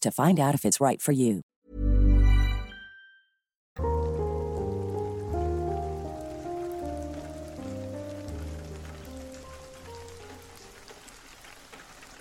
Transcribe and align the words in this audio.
to 0.00 0.10
find 0.10 0.40
out 0.40 0.54
if 0.54 0.64
it's 0.64 0.80
right 0.80 1.00
for 1.00 1.12
you. 1.12 1.42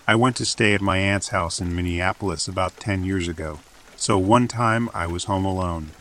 I 0.10 0.16
went 0.16 0.38
to 0.38 0.46
stay 0.46 0.74
at 0.74 0.82
my 0.82 0.98
aunt's 1.00 1.30
house 1.30 1.60
in 1.60 1.76
Minneapolis 1.76 2.48
about 2.48 2.80
10 2.80 3.04
years 3.04 3.28
ago, 3.28 3.60
so 3.98 4.18
one 4.18 4.48
time 4.48 4.90
I 4.94 5.06
was 5.06 5.26
home 5.26 5.44
alone. 5.44 5.92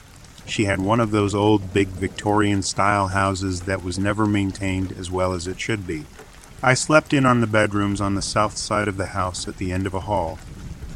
She 0.47 0.67
had 0.67 0.81
one 0.81 1.01
of 1.01 1.11
those 1.11 1.35
old 1.35 1.75
big 1.75 1.89
Victorian 1.89 2.63
style 2.63 3.09
houses 3.09 3.63
that 3.63 3.83
was 3.83 3.99
never 3.99 4.25
maintained 4.25 4.93
as 4.93 5.11
well 5.11 5.33
as 5.33 5.49
it 5.49 5.59
should 5.59 5.89
be. 5.89 6.05
I 6.63 6.75
slept 6.75 7.13
in 7.13 7.27
on 7.27 7.41
the 7.41 7.49
bedrooms 7.49 8.01
on 8.01 8.15
the 8.15 8.23
south 8.23 8.57
side 8.57 8.87
of 8.87 8.97
the 8.97 9.07
house 9.07 9.49
at 9.49 9.57
the 9.57 9.73
end 9.73 9.89
of 9.89 9.95
a 9.95 10.01
hall. 10.01 10.39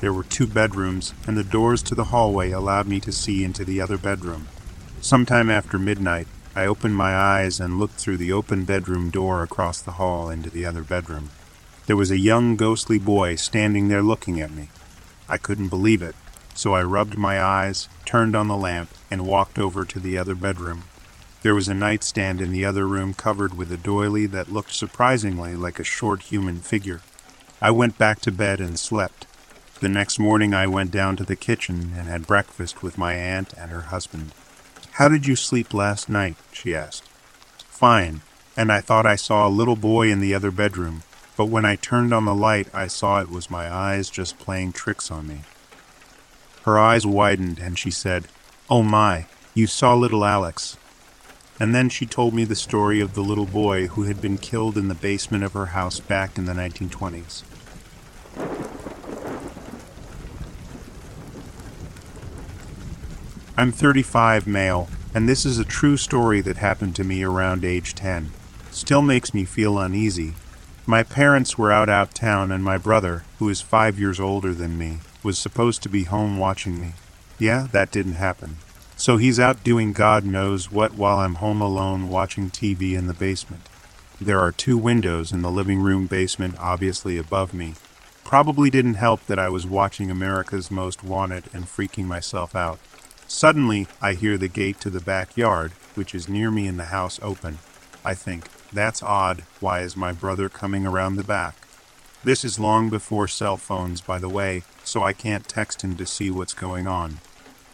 There 0.00 0.12
were 0.14 0.24
two 0.24 0.46
bedrooms, 0.46 1.12
and 1.26 1.36
the 1.36 1.44
doors 1.44 1.82
to 1.84 1.94
the 1.94 2.04
hallway 2.04 2.50
allowed 2.50 2.86
me 2.86 3.00
to 3.00 3.12
see 3.12 3.44
into 3.44 3.64
the 3.64 3.82
other 3.82 3.98
bedroom. 3.98 4.48
Sometime 5.02 5.50
after 5.50 5.78
midnight, 5.78 6.26
I 6.56 6.64
opened 6.64 6.96
my 6.96 7.14
eyes 7.14 7.60
and 7.60 7.78
looked 7.78 7.94
through 8.00 8.16
the 8.16 8.32
open 8.32 8.64
bedroom 8.64 9.10
door 9.10 9.42
across 9.42 9.80
the 9.80 9.92
hall 9.92 10.30
into 10.30 10.48
the 10.48 10.64
other 10.64 10.82
bedroom. 10.82 11.30
There 11.86 11.96
was 11.96 12.10
a 12.10 12.18
young 12.18 12.56
ghostly 12.56 12.98
boy 12.98 13.34
standing 13.36 13.88
there 13.88 14.02
looking 14.02 14.40
at 14.40 14.50
me. 14.50 14.68
I 15.28 15.36
couldn't 15.36 15.68
believe 15.68 16.02
it, 16.02 16.16
so 16.54 16.74
I 16.74 16.82
rubbed 16.82 17.18
my 17.18 17.42
eyes, 17.42 17.88
turned 18.04 18.34
on 18.34 18.48
the 18.48 18.56
lamp, 18.56 18.90
and 19.10 19.26
walked 19.26 19.58
over 19.58 19.84
to 19.84 20.00
the 20.00 20.16
other 20.16 20.34
bedroom. 20.34 20.84
There 21.42 21.54
was 21.54 21.68
a 21.68 21.74
nightstand 21.74 22.40
in 22.40 22.52
the 22.52 22.64
other 22.64 22.86
room 22.86 23.14
covered 23.14 23.56
with 23.56 23.70
a 23.70 23.76
doily 23.76 24.26
that 24.26 24.52
looked 24.52 24.72
surprisingly 24.74 25.56
like 25.56 25.78
a 25.78 25.84
short 25.84 26.22
human 26.22 26.60
figure. 26.60 27.00
I 27.62 27.70
went 27.70 27.98
back 27.98 28.20
to 28.20 28.32
bed 28.32 28.60
and 28.60 28.78
slept. 28.78 29.26
The 29.80 29.88
next 29.88 30.18
morning 30.18 30.52
I 30.52 30.66
went 30.66 30.90
down 30.90 31.16
to 31.16 31.24
the 31.24 31.34
kitchen 31.34 31.94
and 31.96 32.06
had 32.06 32.26
breakfast 32.26 32.82
with 32.82 32.98
my 32.98 33.14
aunt 33.14 33.54
and 33.56 33.70
her 33.70 33.88
husband. 33.88 34.32
How 34.92 35.08
did 35.08 35.26
you 35.26 35.34
sleep 35.34 35.72
last 35.72 36.06
night? 36.06 36.36
she 36.52 36.74
asked. 36.74 37.08
Fine, 37.70 38.20
and 38.58 38.70
I 38.70 38.82
thought 38.82 39.06
I 39.06 39.16
saw 39.16 39.48
a 39.48 39.58
little 39.60 39.76
boy 39.76 40.10
in 40.10 40.20
the 40.20 40.34
other 40.34 40.50
bedroom, 40.50 41.02
but 41.34 41.46
when 41.46 41.64
I 41.64 41.76
turned 41.76 42.12
on 42.12 42.26
the 42.26 42.34
light 42.34 42.68
I 42.74 42.88
saw 42.88 43.22
it 43.22 43.30
was 43.30 43.50
my 43.50 43.72
eyes 43.72 44.10
just 44.10 44.38
playing 44.38 44.72
tricks 44.72 45.10
on 45.10 45.26
me. 45.26 45.40
Her 46.64 46.78
eyes 46.78 47.06
widened 47.06 47.58
and 47.58 47.78
she 47.78 47.90
said, 47.90 48.28
Oh 48.68 48.82
my, 48.82 49.24
you 49.54 49.66
saw 49.66 49.94
little 49.94 50.26
Alex. 50.26 50.76
And 51.58 51.74
then 51.74 51.88
she 51.88 52.04
told 52.04 52.34
me 52.34 52.44
the 52.44 52.54
story 52.54 53.00
of 53.00 53.14
the 53.14 53.22
little 53.22 53.46
boy 53.46 53.86
who 53.86 54.02
had 54.02 54.20
been 54.20 54.36
killed 54.36 54.76
in 54.76 54.88
the 54.88 54.94
basement 54.94 55.42
of 55.42 55.54
her 55.54 55.66
house 55.66 56.00
back 56.00 56.36
in 56.36 56.44
the 56.44 56.52
1920s. 56.52 57.44
I'm 63.60 63.72
35 63.72 64.46
male, 64.46 64.88
and 65.14 65.28
this 65.28 65.44
is 65.44 65.58
a 65.58 65.66
true 65.66 65.98
story 65.98 66.40
that 66.40 66.56
happened 66.56 66.96
to 66.96 67.04
me 67.04 67.22
around 67.22 67.62
age 67.62 67.94
10. 67.94 68.30
Still 68.70 69.02
makes 69.02 69.34
me 69.34 69.44
feel 69.44 69.78
uneasy. 69.78 70.32
My 70.86 71.02
parents 71.02 71.58
were 71.58 71.70
out 71.70 71.90
out 71.90 72.14
town, 72.14 72.50
and 72.52 72.64
my 72.64 72.78
brother, 72.78 73.24
who 73.38 73.50
is 73.50 73.60
five 73.60 73.98
years 73.98 74.18
older 74.18 74.54
than 74.54 74.78
me, 74.78 75.00
was 75.22 75.38
supposed 75.38 75.82
to 75.82 75.90
be 75.90 76.04
home 76.04 76.38
watching 76.38 76.80
me. 76.80 76.94
Yeah, 77.38 77.66
that 77.72 77.92
didn't 77.92 78.14
happen. 78.14 78.56
So 78.96 79.18
he's 79.18 79.38
out 79.38 79.62
doing 79.62 79.92
God 79.92 80.24
knows 80.24 80.72
what 80.72 80.94
while 80.94 81.18
I'm 81.18 81.34
home 81.34 81.60
alone 81.60 82.08
watching 82.08 82.48
TV 82.48 82.94
in 82.94 83.08
the 83.08 83.12
basement. 83.12 83.68
There 84.18 84.40
are 84.40 84.52
two 84.52 84.78
windows 84.78 85.32
in 85.32 85.42
the 85.42 85.50
living 85.50 85.80
room 85.80 86.06
basement, 86.06 86.54
obviously 86.58 87.18
above 87.18 87.52
me. 87.52 87.74
Probably 88.24 88.70
didn't 88.70 88.94
help 88.94 89.26
that 89.26 89.38
I 89.38 89.50
was 89.50 89.66
watching 89.66 90.10
America's 90.10 90.70
Most 90.70 91.04
Wanted 91.04 91.44
and 91.52 91.66
freaking 91.66 92.06
myself 92.06 92.56
out. 92.56 92.78
Suddenly, 93.32 93.86
I 94.02 94.14
hear 94.14 94.36
the 94.36 94.48
gate 94.48 94.80
to 94.80 94.90
the 94.90 95.00
backyard, 95.00 95.70
which 95.94 96.16
is 96.16 96.28
near 96.28 96.50
me 96.50 96.66
in 96.66 96.78
the 96.78 96.86
house, 96.86 97.20
open. 97.22 97.58
I 98.04 98.12
think, 98.12 98.48
That's 98.72 99.04
odd. 99.04 99.44
Why 99.60 99.82
is 99.82 99.96
my 99.96 100.10
brother 100.10 100.48
coming 100.48 100.84
around 100.84 101.14
the 101.14 101.22
back? 101.22 101.54
This 102.24 102.44
is 102.44 102.58
long 102.58 102.90
before 102.90 103.28
cell 103.28 103.56
phones, 103.56 104.00
by 104.00 104.18
the 104.18 104.28
way, 104.28 104.64
so 104.82 105.04
I 105.04 105.12
can't 105.12 105.48
text 105.48 105.82
him 105.82 105.96
to 105.98 106.06
see 106.06 106.28
what's 106.28 106.54
going 106.54 106.88
on. 106.88 107.18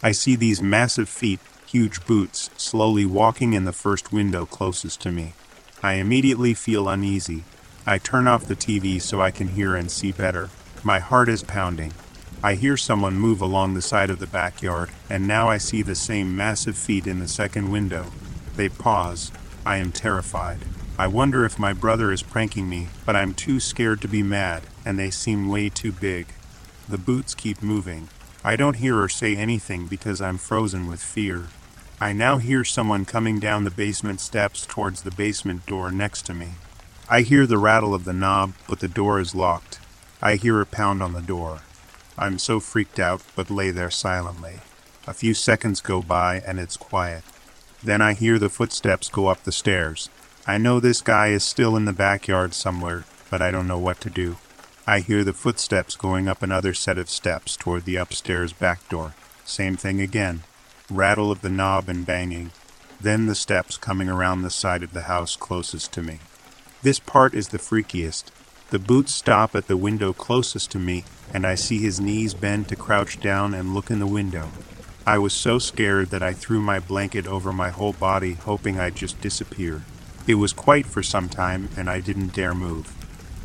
I 0.03 0.11
see 0.11 0.35
these 0.35 0.61
massive 0.61 1.09
feet, 1.09 1.39
huge 1.65 2.05
boots, 2.05 2.51
slowly 2.55 3.07
walking 3.07 3.53
in 3.53 3.65
the 3.65 3.73
first 3.73 4.13
window 4.13 4.45
closest 4.45 5.01
to 5.01 5.11
me. 5.11 5.33
I 5.81 5.93
immediately 5.93 6.53
feel 6.53 6.87
uneasy. 6.87 7.45
I 7.83 7.97
turn 7.97 8.27
off 8.27 8.45
the 8.45 8.55
TV 8.55 9.01
so 9.01 9.21
I 9.21 9.31
can 9.31 9.47
hear 9.47 9.75
and 9.75 9.89
see 9.89 10.11
better. 10.11 10.51
My 10.83 10.99
heart 10.99 11.27
is 11.27 11.41
pounding. 11.41 11.93
I 12.43 12.53
hear 12.53 12.77
someone 12.77 13.15
move 13.15 13.41
along 13.41 13.73
the 13.73 13.81
side 13.81 14.11
of 14.11 14.19
the 14.19 14.27
backyard, 14.27 14.91
and 15.09 15.27
now 15.27 15.49
I 15.49 15.57
see 15.57 15.81
the 15.81 15.95
same 15.95 16.35
massive 16.35 16.77
feet 16.77 17.07
in 17.07 17.19
the 17.19 17.27
second 17.27 17.71
window. 17.71 18.05
They 18.55 18.69
pause. 18.69 19.31
I 19.65 19.77
am 19.77 19.91
terrified. 19.91 20.59
I 20.99 21.07
wonder 21.07 21.45
if 21.45 21.57
my 21.57 21.73
brother 21.73 22.11
is 22.11 22.21
pranking 22.21 22.69
me, 22.69 22.89
but 23.05 23.15
I'm 23.15 23.33
too 23.33 23.59
scared 23.59 24.01
to 24.01 24.07
be 24.07 24.21
mad, 24.21 24.63
and 24.85 24.99
they 24.99 25.09
seem 25.09 25.47
way 25.49 25.69
too 25.69 25.91
big. 25.91 26.27
The 26.87 26.97
boots 26.99 27.33
keep 27.33 27.61
moving. 27.61 28.09
I 28.43 28.55
don't 28.55 28.77
hear 28.77 29.01
or 29.01 29.09
say 29.09 29.35
anything 29.35 29.87
because 29.87 30.21
I'm 30.21 30.37
frozen 30.37 30.87
with 30.87 31.01
fear. 31.01 31.47
I 31.99 32.13
now 32.13 32.37
hear 32.37 32.63
someone 32.63 33.05
coming 33.05 33.39
down 33.39 33.63
the 33.63 33.71
basement 33.71 34.21
steps 34.21 34.65
towards 34.65 35.01
the 35.01 35.11
basement 35.11 35.65
door 35.65 35.91
next 35.91 36.25
to 36.27 36.35
me. 36.35 36.49
I 37.09 37.21
hear 37.21 37.47
the 37.47 37.57
rattle 37.57 37.95
of 37.95 38.05
the 38.05 38.13
knob, 38.13 38.53
but 38.69 38.79
the 38.79 38.87
door 38.87 39.19
is 39.19 39.33
locked. 39.33 39.79
I 40.21 40.35
hear 40.35 40.61
a 40.61 40.65
pound 40.65 41.01
on 41.01 41.13
the 41.13 41.21
door. 41.21 41.61
I'm 42.17 42.39
so 42.39 42.59
freaked 42.59 42.99
out, 42.99 43.21
but 43.35 43.51
lay 43.51 43.71
there 43.71 43.91
silently. 43.91 44.59
A 45.05 45.13
few 45.13 45.33
seconds 45.33 45.81
go 45.81 46.01
by 46.01 46.41
and 46.45 46.59
it's 46.59 46.75
quiet. 46.75 47.23
Then 47.83 48.01
I 48.01 48.13
hear 48.13 48.39
the 48.39 48.49
footsteps 48.49 49.09
go 49.09 49.27
up 49.27 49.43
the 49.43 49.51
stairs. 49.51 50.09
I 50.47 50.57
know 50.57 50.79
this 50.79 51.01
guy 51.01 51.27
is 51.27 51.43
still 51.43 51.75
in 51.75 51.85
the 51.85 51.93
backyard 51.93 52.53
somewhere, 52.53 53.05
but 53.29 53.41
I 53.41 53.51
don't 53.51 53.67
know 53.67 53.77
what 53.77 54.01
to 54.01 54.09
do. 54.09 54.37
I 54.87 55.01
hear 55.01 55.23
the 55.23 55.33
footsteps 55.33 55.95
going 55.95 56.27
up 56.27 56.41
another 56.41 56.73
set 56.73 56.97
of 56.97 57.09
steps 57.09 57.55
toward 57.57 57.85
the 57.85 57.97
upstairs 57.97 58.53
back 58.53 58.87
door. 58.89 59.13
Same 59.45 59.75
thing 59.75 60.01
again. 60.01 60.43
Rattle 60.89 61.31
of 61.31 61.41
the 61.41 61.49
knob 61.49 61.89
and 61.89 62.05
banging. 62.05 62.51
Then 62.99 63.27
the 63.27 63.35
steps 63.35 63.77
coming 63.77 64.09
around 64.09 64.41
the 64.41 64.49
side 64.49 64.83
of 64.83 64.93
the 64.93 65.03
house 65.03 65.35
closest 65.35 65.91
to 65.93 66.01
me. 66.01 66.19
This 66.81 66.99
part 66.99 67.33
is 67.33 67.49
the 67.49 67.59
freakiest. 67.59 68.31
The 68.69 68.79
boots 68.79 69.15
stop 69.15 69.55
at 69.55 69.67
the 69.67 69.77
window 69.77 70.11
closest 70.11 70.71
to 70.71 70.79
me, 70.79 71.05
and 71.33 71.47
I 71.47 71.55
see 71.55 71.79
his 71.79 72.01
knees 72.01 72.33
bend 72.33 72.67
to 72.67 72.75
crouch 72.75 73.19
down 73.19 73.53
and 73.53 73.73
look 73.73 73.89
in 73.89 73.99
the 73.99 74.05
window. 74.05 74.49
I 75.05 75.19
was 75.19 75.31
so 75.31 75.57
scared 75.57 76.09
that 76.09 76.21
I 76.21 76.33
threw 76.33 76.59
my 76.59 76.79
blanket 76.79 77.27
over 77.27 77.53
my 77.53 77.69
whole 77.69 77.93
body, 77.93 78.33
hoping 78.33 78.77
I'd 78.77 78.95
just 78.95 79.21
disappear. 79.21 79.83
It 80.27 80.35
was 80.35 80.51
quiet 80.51 80.85
for 80.85 81.01
some 81.01 81.29
time, 81.29 81.69
and 81.77 81.89
I 81.89 82.01
didn't 82.01 82.33
dare 82.33 82.53
move. 82.53 82.93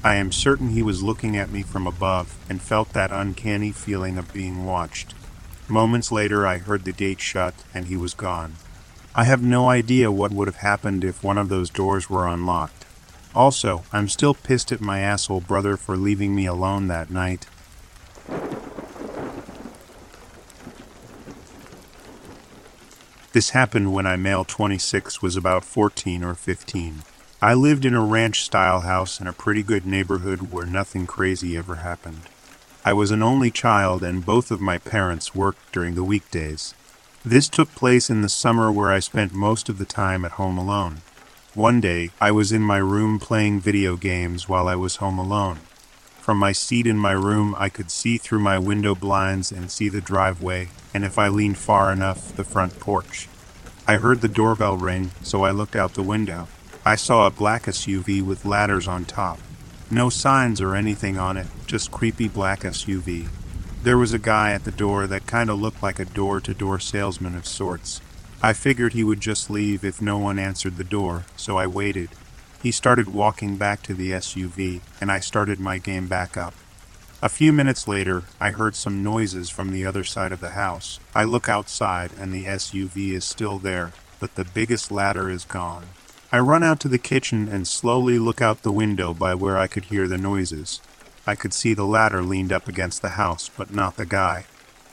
I 0.02 0.16
am 0.16 0.32
certain 0.32 0.70
he 0.70 0.82
was 0.82 1.04
looking 1.04 1.36
at 1.36 1.52
me 1.52 1.62
from 1.62 1.86
above 1.86 2.36
and 2.48 2.60
felt 2.60 2.92
that 2.92 3.12
uncanny 3.12 3.70
feeling 3.70 4.18
of 4.18 4.32
being 4.32 4.64
watched. 4.64 5.14
Moments 5.68 6.10
later, 6.10 6.44
I 6.44 6.58
heard 6.58 6.82
the 6.82 6.90
gate 6.90 7.20
shut 7.20 7.54
and 7.72 7.86
he 7.86 7.96
was 7.96 8.12
gone. 8.12 8.56
I 9.14 9.24
have 9.24 9.42
no 9.42 9.68
idea 9.68 10.10
what 10.10 10.32
would 10.32 10.48
have 10.48 10.56
happened 10.56 11.04
if 11.04 11.22
one 11.22 11.38
of 11.38 11.48
those 11.48 11.70
doors 11.70 12.10
were 12.10 12.26
unlocked. 12.26 12.81
Also, 13.34 13.84
I'm 13.92 14.08
still 14.08 14.34
pissed 14.34 14.72
at 14.72 14.80
my 14.80 15.00
asshole 15.00 15.40
brother 15.40 15.76
for 15.76 15.96
leaving 15.96 16.34
me 16.34 16.46
alone 16.46 16.88
that 16.88 17.10
night. 17.10 17.46
This 23.32 23.50
happened 23.50 23.94
when 23.94 24.06
I 24.06 24.16
male 24.16 24.44
26 24.44 25.22
was 25.22 25.36
about 25.36 25.64
14 25.64 26.22
or 26.22 26.34
15. 26.34 27.02
I 27.40 27.54
lived 27.54 27.86
in 27.86 27.94
a 27.94 28.04
ranch 28.04 28.44
style 28.44 28.80
house 28.80 29.20
in 29.20 29.26
a 29.26 29.32
pretty 29.32 29.62
good 29.62 29.86
neighborhood 29.86 30.52
where 30.52 30.66
nothing 30.66 31.06
crazy 31.06 31.56
ever 31.56 31.76
happened. 31.76 32.20
I 32.84 32.92
was 32.92 33.10
an 33.10 33.22
only 33.22 33.50
child, 33.50 34.02
and 34.02 34.26
both 34.26 34.50
of 34.50 34.60
my 34.60 34.76
parents 34.76 35.34
worked 35.34 35.72
during 35.72 35.94
the 35.94 36.04
weekdays. 36.04 36.74
This 37.24 37.48
took 37.48 37.74
place 37.74 38.10
in 38.10 38.20
the 38.20 38.28
summer 38.28 38.70
where 38.70 38.90
I 38.90 38.98
spent 38.98 39.32
most 39.32 39.68
of 39.68 39.78
the 39.78 39.84
time 39.86 40.24
at 40.24 40.32
home 40.32 40.58
alone. 40.58 41.00
One 41.54 41.82
day, 41.82 42.08
I 42.18 42.30
was 42.30 42.50
in 42.50 42.62
my 42.62 42.78
room 42.78 43.18
playing 43.18 43.60
video 43.60 43.94
games 43.96 44.48
while 44.48 44.68
I 44.68 44.74
was 44.74 44.96
home 44.96 45.18
alone. 45.18 45.58
From 46.18 46.38
my 46.38 46.52
seat 46.52 46.86
in 46.86 46.96
my 46.96 47.12
room, 47.12 47.54
I 47.58 47.68
could 47.68 47.90
see 47.90 48.16
through 48.16 48.38
my 48.38 48.58
window 48.58 48.94
blinds 48.94 49.52
and 49.52 49.70
see 49.70 49.90
the 49.90 50.00
driveway, 50.00 50.70
and 50.94 51.04
if 51.04 51.18
I 51.18 51.28
leaned 51.28 51.58
far 51.58 51.92
enough, 51.92 52.34
the 52.34 52.42
front 52.42 52.80
porch. 52.80 53.28
I 53.86 53.98
heard 53.98 54.22
the 54.22 54.28
doorbell 54.28 54.78
ring, 54.78 55.10
so 55.22 55.44
I 55.44 55.50
looked 55.50 55.76
out 55.76 55.92
the 55.92 56.02
window. 56.02 56.48
I 56.86 56.96
saw 56.96 57.26
a 57.26 57.30
black 57.30 57.64
SUV 57.64 58.22
with 58.22 58.46
ladders 58.46 58.88
on 58.88 59.04
top. 59.04 59.38
No 59.90 60.08
signs 60.08 60.58
or 60.58 60.74
anything 60.74 61.18
on 61.18 61.36
it, 61.36 61.48
just 61.66 61.92
creepy 61.92 62.28
black 62.28 62.60
SUV. 62.60 63.28
There 63.82 63.98
was 63.98 64.14
a 64.14 64.18
guy 64.18 64.52
at 64.52 64.64
the 64.64 64.70
door 64.70 65.06
that 65.06 65.26
kind 65.26 65.50
of 65.50 65.60
looked 65.60 65.82
like 65.82 65.98
a 65.98 66.06
door 66.06 66.40
to 66.40 66.54
door 66.54 66.78
salesman 66.78 67.36
of 67.36 67.46
sorts. 67.46 68.00
I 68.44 68.54
figured 68.54 68.92
he 68.92 69.04
would 69.04 69.20
just 69.20 69.50
leave 69.50 69.84
if 69.84 70.02
no 70.02 70.18
one 70.18 70.36
answered 70.36 70.76
the 70.76 70.82
door, 70.82 71.26
so 71.36 71.58
I 71.58 71.68
waited. 71.68 72.08
He 72.60 72.72
started 72.72 73.14
walking 73.14 73.56
back 73.56 73.82
to 73.82 73.94
the 73.94 74.10
SUV, 74.10 74.80
and 75.00 75.12
I 75.12 75.20
started 75.20 75.60
my 75.60 75.78
game 75.78 76.08
back 76.08 76.36
up. 76.36 76.52
A 77.22 77.28
few 77.28 77.52
minutes 77.52 77.86
later, 77.86 78.24
I 78.40 78.50
heard 78.50 78.74
some 78.74 79.04
noises 79.04 79.48
from 79.48 79.70
the 79.70 79.86
other 79.86 80.02
side 80.02 80.32
of 80.32 80.40
the 80.40 80.50
house. 80.50 80.98
I 81.14 81.22
look 81.22 81.48
outside, 81.48 82.10
and 82.18 82.32
the 82.32 82.46
SUV 82.46 83.12
is 83.12 83.24
still 83.24 83.60
there, 83.60 83.92
but 84.18 84.34
the 84.34 84.44
biggest 84.44 84.90
ladder 84.90 85.30
is 85.30 85.44
gone. 85.44 85.84
I 86.32 86.40
run 86.40 86.64
out 86.64 86.80
to 86.80 86.88
the 86.88 86.98
kitchen 86.98 87.46
and 87.46 87.68
slowly 87.68 88.18
look 88.18 88.42
out 88.42 88.62
the 88.62 88.72
window 88.72 89.14
by 89.14 89.36
where 89.36 89.56
I 89.56 89.68
could 89.68 89.84
hear 89.84 90.08
the 90.08 90.18
noises. 90.18 90.80
I 91.28 91.36
could 91.36 91.54
see 91.54 91.74
the 91.74 91.86
ladder 91.86 92.24
leaned 92.24 92.52
up 92.52 92.66
against 92.66 93.02
the 93.02 93.10
house, 93.10 93.48
but 93.56 93.72
not 93.72 93.96
the 93.96 94.06
guy. 94.06 94.46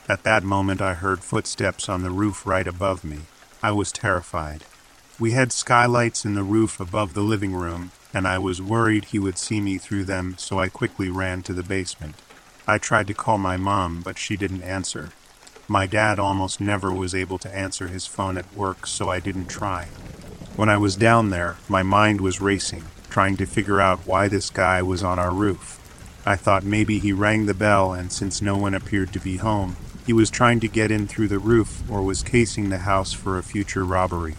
At 0.08 0.22
that 0.22 0.44
moment, 0.44 0.80
I 0.80 0.94
heard 0.94 1.24
footsteps 1.24 1.88
on 1.88 2.02
the 2.02 2.10
roof 2.10 2.46
right 2.46 2.68
above 2.68 3.02
me. 3.02 3.22
I 3.62 3.72
was 3.72 3.92
terrified. 3.92 4.64
We 5.18 5.32
had 5.32 5.52
skylights 5.52 6.24
in 6.24 6.34
the 6.34 6.42
roof 6.42 6.80
above 6.80 7.12
the 7.12 7.20
living 7.20 7.52
room, 7.54 7.90
and 8.14 8.26
I 8.26 8.38
was 8.38 8.62
worried 8.62 9.04
he 9.06 9.18
would 9.18 9.36
see 9.36 9.60
me 9.60 9.76
through 9.76 10.04
them, 10.04 10.36
so 10.38 10.58
I 10.58 10.70
quickly 10.70 11.10
ran 11.10 11.42
to 11.42 11.52
the 11.52 11.62
basement. 11.62 12.14
I 12.66 12.78
tried 12.78 13.06
to 13.08 13.14
call 13.14 13.36
my 13.36 13.58
mom, 13.58 14.00
but 14.00 14.16
she 14.16 14.38
didn't 14.38 14.62
answer. 14.62 15.10
My 15.68 15.86
dad 15.86 16.18
almost 16.18 16.58
never 16.58 16.90
was 16.90 17.14
able 17.14 17.38
to 17.38 17.54
answer 17.54 17.88
his 17.88 18.06
phone 18.06 18.38
at 18.38 18.56
work, 18.56 18.86
so 18.86 19.10
I 19.10 19.20
didn't 19.20 19.48
try. 19.48 19.88
When 20.56 20.70
I 20.70 20.78
was 20.78 20.96
down 20.96 21.28
there, 21.28 21.58
my 21.68 21.82
mind 21.82 22.22
was 22.22 22.40
racing, 22.40 22.84
trying 23.10 23.36
to 23.36 23.46
figure 23.46 23.80
out 23.80 24.06
why 24.06 24.28
this 24.28 24.48
guy 24.48 24.80
was 24.80 25.02
on 25.02 25.18
our 25.18 25.32
roof. 25.32 25.76
I 26.24 26.36
thought 26.36 26.64
maybe 26.64 26.98
he 26.98 27.12
rang 27.12 27.44
the 27.44 27.54
bell, 27.54 27.92
and 27.92 28.10
since 28.10 28.40
no 28.40 28.56
one 28.56 28.74
appeared 28.74 29.12
to 29.12 29.20
be 29.20 29.36
home, 29.36 29.76
he 30.10 30.12
was 30.12 30.28
trying 30.28 30.58
to 30.58 30.66
get 30.66 30.90
in 30.90 31.06
through 31.06 31.28
the 31.28 31.38
roof 31.38 31.88
or 31.88 32.02
was 32.02 32.24
casing 32.24 32.68
the 32.68 32.78
house 32.78 33.12
for 33.12 33.38
a 33.38 33.44
future 33.44 33.84
robbery. 33.84 34.34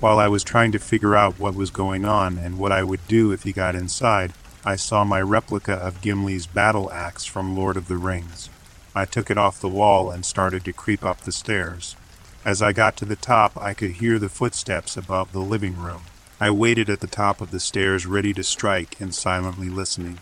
While 0.00 0.18
I 0.18 0.28
was 0.28 0.42
trying 0.42 0.72
to 0.72 0.78
figure 0.78 1.14
out 1.14 1.38
what 1.38 1.54
was 1.54 1.70
going 1.70 2.06
on 2.06 2.38
and 2.38 2.56
what 2.56 2.72
I 2.72 2.82
would 2.82 3.06
do 3.06 3.30
if 3.30 3.42
he 3.42 3.52
got 3.52 3.74
inside, 3.74 4.32
I 4.64 4.76
saw 4.76 5.04
my 5.04 5.20
replica 5.20 5.74
of 5.74 6.00
Gimli's 6.00 6.46
battle 6.46 6.90
axe 6.90 7.26
from 7.26 7.54
Lord 7.54 7.76
of 7.76 7.86
the 7.86 7.98
Rings. 7.98 8.48
I 8.94 9.04
took 9.04 9.30
it 9.30 9.36
off 9.36 9.60
the 9.60 9.68
wall 9.68 10.10
and 10.10 10.24
started 10.24 10.64
to 10.64 10.72
creep 10.72 11.04
up 11.04 11.20
the 11.20 11.32
stairs. 11.32 11.96
As 12.42 12.62
I 12.62 12.72
got 12.72 12.96
to 12.96 13.04
the 13.04 13.14
top, 13.14 13.58
I 13.58 13.74
could 13.74 13.90
hear 13.90 14.18
the 14.18 14.30
footsteps 14.30 14.96
above 14.96 15.32
the 15.32 15.40
living 15.40 15.76
room. 15.76 16.04
I 16.40 16.50
waited 16.50 16.88
at 16.88 17.00
the 17.00 17.06
top 17.06 17.42
of 17.42 17.50
the 17.50 17.60
stairs, 17.60 18.06
ready 18.06 18.32
to 18.32 18.42
strike 18.42 18.98
and 18.98 19.14
silently 19.14 19.68
listening. 19.68 20.20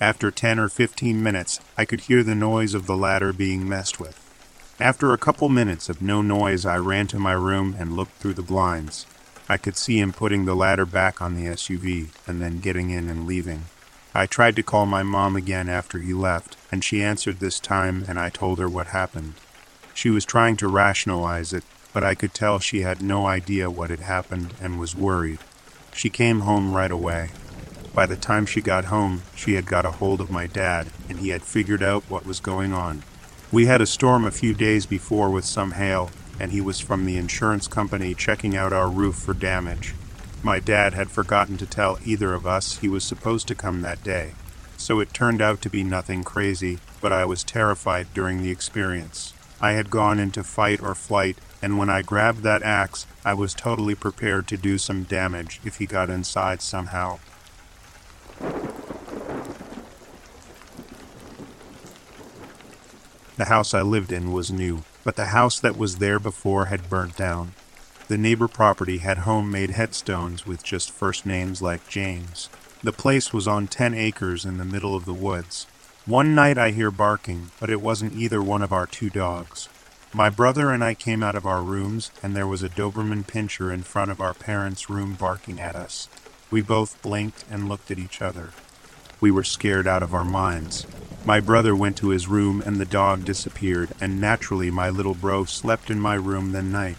After 0.00 0.30
10 0.30 0.60
or 0.60 0.68
15 0.68 1.20
minutes, 1.20 1.58
I 1.76 1.84
could 1.84 2.02
hear 2.02 2.22
the 2.22 2.36
noise 2.36 2.74
of 2.74 2.86
the 2.86 2.96
ladder 2.96 3.32
being 3.32 3.68
messed 3.68 3.98
with. 3.98 4.22
After 4.78 5.14
a 5.14 5.18
couple 5.18 5.48
minutes 5.48 5.88
of 5.88 6.02
no 6.02 6.20
noise, 6.20 6.66
I 6.66 6.76
ran 6.76 7.06
to 7.06 7.18
my 7.18 7.32
room 7.32 7.74
and 7.78 7.96
looked 7.96 8.18
through 8.18 8.34
the 8.34 8.42
blinds. 8.42 9.06
I 9.48 9.56
could 9.56 9.74
see 9.74 9.98
him 9.98 10.12
putting 10.12 10.44
the 10.44 10.54
ladder 10.54 10.84
back 10.84 11.22
on 11.22 11.34
the 11.34 11.46
SUV 11.46 12.08
and 12.26 12.42
then 12.42 12.60
getting 12.60 12.90
in 12.90 13.08
and 13.08 13.26
leaving. 13.26 13.64
I 14.14 14.26
tried 14.26 14.54
to 14.56 14.62
call 14.62 14.84
my 14.84 15.02
mom 15.02 15.34
again 15.34 15.70
after 15.70 15.98
he 15.98 16.12
left, 16.12 16.58
and 16.70 16.84
she 16.84 17.02
answered 17.02 17.40
this 17.40 17.58
time, 17.58 18.04
and 18.06 18.18
I 18.18 18.28
told 18.28 18.58
her 18.58 18.68
what 18.68 18.88
happened. 18.88 19.32
She 19.94 20.10
was 20.10 20.26
trying 20.26 20.58
to 20.58 20.68
rationalize 20.68 21.54
it, 21.54 21.64
but 21.94 22.04
I 22.04 22.14
could 22.14 22.34
tell 22.34 22.58
she 22.58 22.82
had 22.82 23.00
no 23.00 23.26
idea 23.26 23.70
what 23.70 23.88
had 23.88 24.00
happened 24.00 24.52
and 24.60 24.78
was 24.78 24.94
worried. 24.94 25.38
She 25.94 26.10
came 26.10 26.40
home 26.40 26.74
right 26.74 26.90
away. 26.90 27.30
By 27.94 28.04
the 28.04 28.16
time 28.16 28.44
she 28.44 28.60
got 28.60 28.86
home, 28.86 29.22
she 29.34 29.54
had 29.54 29.64
got 29.64 29.86
a 29.86 29.92
hold 29.92 30.20
of 30.20 30.30
my 30.30 30.46
dad, 30.46 30.88
and 31.08 31.20
he 31.20 31.30
had 31.30 31.42
figured 31.42 31.82
out 31.82 32.04
what 32.10 32.26
was 32.26 32.40
going 32.40 32.74
on. 32.74 33.04
We 33.52 33.66
had 33.66 33.80
a 33.80 33.86
storm 33.86 34.24
a 34.24 34.30
few 34.30 34.54
days 34.54 34.86
before 34.86 35.30
with 35.30 35.44
some 35.44 35.72
hail, 35.72 36.10
and 36.38 36.52
he 36.52 36.60
was 36.60 36.80
from 36.80 37.06
the 37.06 37.16
insurance 37.16 37.68
company 37.68 38.14
checking 38.14 38.56
out 38.56 38.72
our 38.72 38.88
roof 38.88 39.16
for 39.16 39.34
damage. 39.34 39.94
My 40.42 40.58
dad 40.58 40.94
had 40.94 41.10
forgotten 41.10 41.56
to 41.58 41.66
tell 41.66 41.98
either 42.04 42.34
of 42.34 42.46
us 42.46 42.78
he 42.78 42.88
was 42.88 43.04
supposed 43.04 43.48
to 43.48 43.54
come 43.54 43.82
that 43.82 44.02
day, 44.02 44.32
so 44.76 45.00
it 45.00 45.14
turned 45.14 45.40
out 45.40 45.62
to 45.62 45.70
be 45.70 45.82
nothing 45.82 46.24
crazy, 46.24 46.78
but 47.00 47.12
I 47.12 47.24
was 47.24 47.44
terrified 47.44 48.08
during 48.14 48.42
the 48.42 48.50
experience. 48.50 49.32
I 49.60 49.72
had 49.72 49.90
gone 49.90 50.18
into 50.18 50.44
fight 50.44 50.82
or 50.82 50.94
flight 50.94 51.38
and 51.62 51.78
when 51.78 51.90
I 51.90 52.02
grabbed 52.02 52.42
that 52.42 52.62
axe, 52.62 53.06
I 53.24 53.34
was 53.34 53.54
totally 53.54 53.94
prepared 53.94 54.46
to 54.48 54.56
do 54.56 54.78
some 54.78 55.04
damage 55.04 55.60
if 55.64 55.78
he 55.78 55.86
got 55.86 56.10
inside 56.10 56.62
somehow. 56.62 57.18
The 63.36 63.46
house 63.46 63.74
I 63.74 63.82
lived 63.82 64.12
in 64.12 64.32
was 64.32 64.50
new, 64.50 64.84
but 65.04 65.16
the 65.16 65.26
house 65.26 65.60
that 65.60 65.76
was 65.76 65.98
there 65.98 66.18
before 66.18 66.66
had 66.66 66.88
burnt 66.88 67.16
down. 67.16 67.52
The 68.08 68.16
neighbor 68.16 68.48
property 68.48 68.98
had 68.98 69.18
homemade 69.18 69.70
headstones 69.70 70.46
with 70.46 70.64
just 70.64 70.90
first 70.90 71.26
names 71.26 71.60
like 71.60 71.88
James. 71.88 72.48
The 72.82 72.92
place 72.92 73.34
was 73.34 73.46
on 73.46 73.66
10 73.66 73.92
acres 73.92 74.44
in 74.46 74.56
the 74.56 74.64
middle 74.64 74.96
of 74.96 75.04
the 75.04 75.12
woods. 75.12 75.66
One 76.06 76.34
night 76.34 76.56
I 76.56 76.70
hear 76.70 76.90
barking, 76.90 77.50
but 77.60 77.68
it 77.68 77.82
wasn't 77.82 78.14
either 78.14 78.40
one 78.40 78.62
of 78.62 78.72
our 78.72 78.86
two 78.86 79.10
dogs. 79.10 79.68
My 80.14 80.30
brother 80.30 80.70
and 80.70 80.82
I 80.82 80.94
came 80.94 81.22
out 81.22 81.34
of 81.34 81.44
our 81.44 81.62
rooms, 81.62 82.10
and 82.22 82.34
there 82.34 82.46
was 82.46 82.62
a 82.62 82.70
Doberman 82.70 83.26
pinscher 83.26 83.74
in 83.74 83.82
front 83.82 84.10
of 84.10 84.20
our 84.20 84.32
parents' 84.32 84.88
room 84.88 85.14
barking 85.14 85.60
at 85.60 85.76
us. 85.76 86.08
We 86.50 86.62
both 86.62 87.02
blinked 87.02 87.44
and 87.50 87.68
looked 87.68 87.90
at 87.90 87.98
each 87.98 88.22
other. 88.22 88.52
We 89.20 89.30
were 89.30 89.44
scared 89.44 89.86
out 89.86 90.02
of 90.02 90.14
our 90.14 90.24
minds. 90.24 90.86
My 91.26 91.40
brother 91.40 91.74
went 91.74 91.96
to 91.96 92.10
his 92.10 92.28
room 92.28 92.62
and 92.64 92.76
the 92.76 92.84
dog 92.84 93.24
disappeared, 93.24 93.90
and 94.00 94.20
naturally 94.20 94.70
my 94.70 94.90
little 94.90 95.14
bro 95.14 95.44
slept 95.44 95.90
in 95.90 95.98
my 95.98 96.14
room 96.14 96.52
that 96.52 96.62
night. 96.62 96.98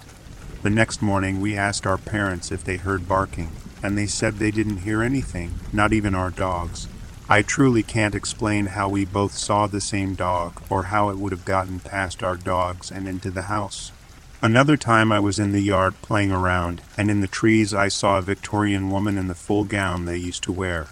The 0.63 0.69
next 0.69 1.01
morning 1.01 1.39
we 1.39 1.55
asked 1.55 1.87
our 1.87 1.97
parents 1.97 2.51
if 2.51 2.61
they 2.61 2.75
heard 2.75 3.07
barking, 3.07 3.53
and 3.81 3.97
they 3.97 4.05
said 4.05 4.33
they 4.33 4.51
didn't 4.51 4.79
hear 4.79 5.01
anything, 5.01 5.53
not 5.71 5.93
even 5.93 6.13
our 6.13 6.29
dogs. 6.29 6.89
I 7.29 7.41
truly 7.41 7.83
can't 7.83 8.15
explain 8.15 8.65
how 8.65 8.89
we 8.89 9.05
both 9.05 9.31
saw 9.31 9.65
the 9.65 9.79
same 9.79 10.13
dog, 10.13 10.61
or 10.69 10.83
how 10.83 11.09
it 11.09 11.17
would 11.17 11.31
have 11.31 11.45
gotten 11.45 11.79
past 11.79 12.21
our 12.21 12.35
dogs 12.35 12.91
and 12.91 13.07
into 13.07 13.31
the 13.31 13.43
house. 13.43 13.93
Another 14.41 14.75
time 14.75 15.09
I 15.09 15.21
was 15.21 15.39
in 15.39 15.53
the 15.53 15.61
yard 15.61 15.93
playing 16.01 16.33
around, 16.33 16.81
and 16.97 17.09
in 17.09 17.21
the 17.21 17.27
trees 17.27 17.73
I 17.73 17.87
saw 17.87 18.17
a 18.17 18.21
Victorian 18.21 18.91
woman 18.91 19.17
in 19.17 19.29
the 19.29 19.35
full 19.35 19.63
gown 19.63 20.03
they 20.03 20.17
used 20.17 20.43
to 20.43 20.51
wear. 20.51 20.87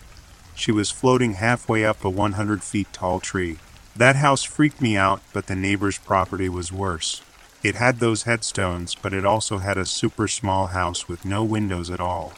She 0.56 0.72
was 0.72 0.90
floating 0.90 1.34
halfway 1.34 1.86
up 1.86 2.04
a 2.04 2.10
100 2.10 2.64
feet 2.64 2.88
tall 2.94 3.20
tree. 3.20 3.58
That 3.96 4.16
house 4.16 4.44
freaked 4.44 4.82
me 4.82 4.98
out, 4.98 5.22
but 5.34 5.48
the 5.48 5.56
neighbor's 5.56 5.98
property 5.98 6.50
was 6.50 6.72
worse. 6.72 7.22
It 7.62 7.76
had 7.76 8.00
those 8.00 8.24
headstones, 8.24 8.96
but 8.96 9.14
it 9.14 9.26
also 9.26 9.58
had 9.58 9.78
a 9.78 9.86
super 9.86 10.28
small 10.28 10.68
house 10.68 11.08
with 11.08 11.26
no 11.26 11.44
windows 11.44 11.90
at 11.90 12.00
all. 12.00 12.34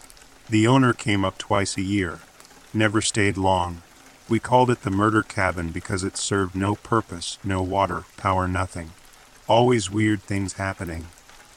The 0.49 0.67
owner 0.67 0.93
came 0.93 1.23
up 1.23 1.37
twice 1.37 1.77
a 1.77 1.81
year. 1.81 2.19
Never 2.73 3.01
stayed 3.01 3.37
long. 3.37 3.81
We 4.29 4.39
called 4.39 4.69
it 4.69 4.81
the 4.81 4.91
murder 4.91 5.23
cabin 5.23 5.71
because 5.71 6.03
it 6.03 6.17
served 6.17 6.55
no 6.55 6.75
purpose, 6.75 7.37
no 7.43 7.61
water, 7.61 8.05
power, 8.17 8.47
nothing. 8.47 8.91
Always 9.47 9.91
weird 9.91 10.21
things 10.21 10.53
happening. 10.53 11.07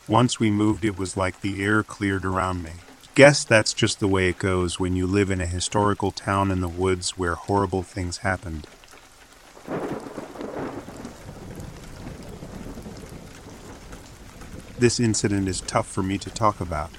Once 0.08 0.40
we 0.40 0.50
moved, 0.50 0.84
it 0.84 0.98
was 0.98 1.16
like 1.16 1.40
the 1.40 1.62
air 1.62 1.82
cleared 1.82 2.24
around 2.24 2.62
me. 2.62 2.72
Guess 3.16 3.42
that's 3.42 3.74
just 3.74 3.98
the 3.98 4.06
way 4.06 4.28
it 4.28 4.38
goes 4.38 4.78
when 4.78 4.94
you 4.94 5.04
live 5.04 5.32
in 5.32 5.40
a 5.40 5.46
historical 5.46 6.12
town 6.12 6.52
in 6.52 6.60
the 6.60 6.68
woods 6.68 7.18
where 7.18 7.34
horrible 7.34 7.82
things 7.82 8.18
happened. 8.18 8.68
This 14.78 15.00
incident 15.00 15.48
is 15.48 15.60
tough 15.60 15.88
for 15.88 16.04
me 16.04 16.18
to 16.18 16.30
talk 16.30 16.60
about. 16.60 16.90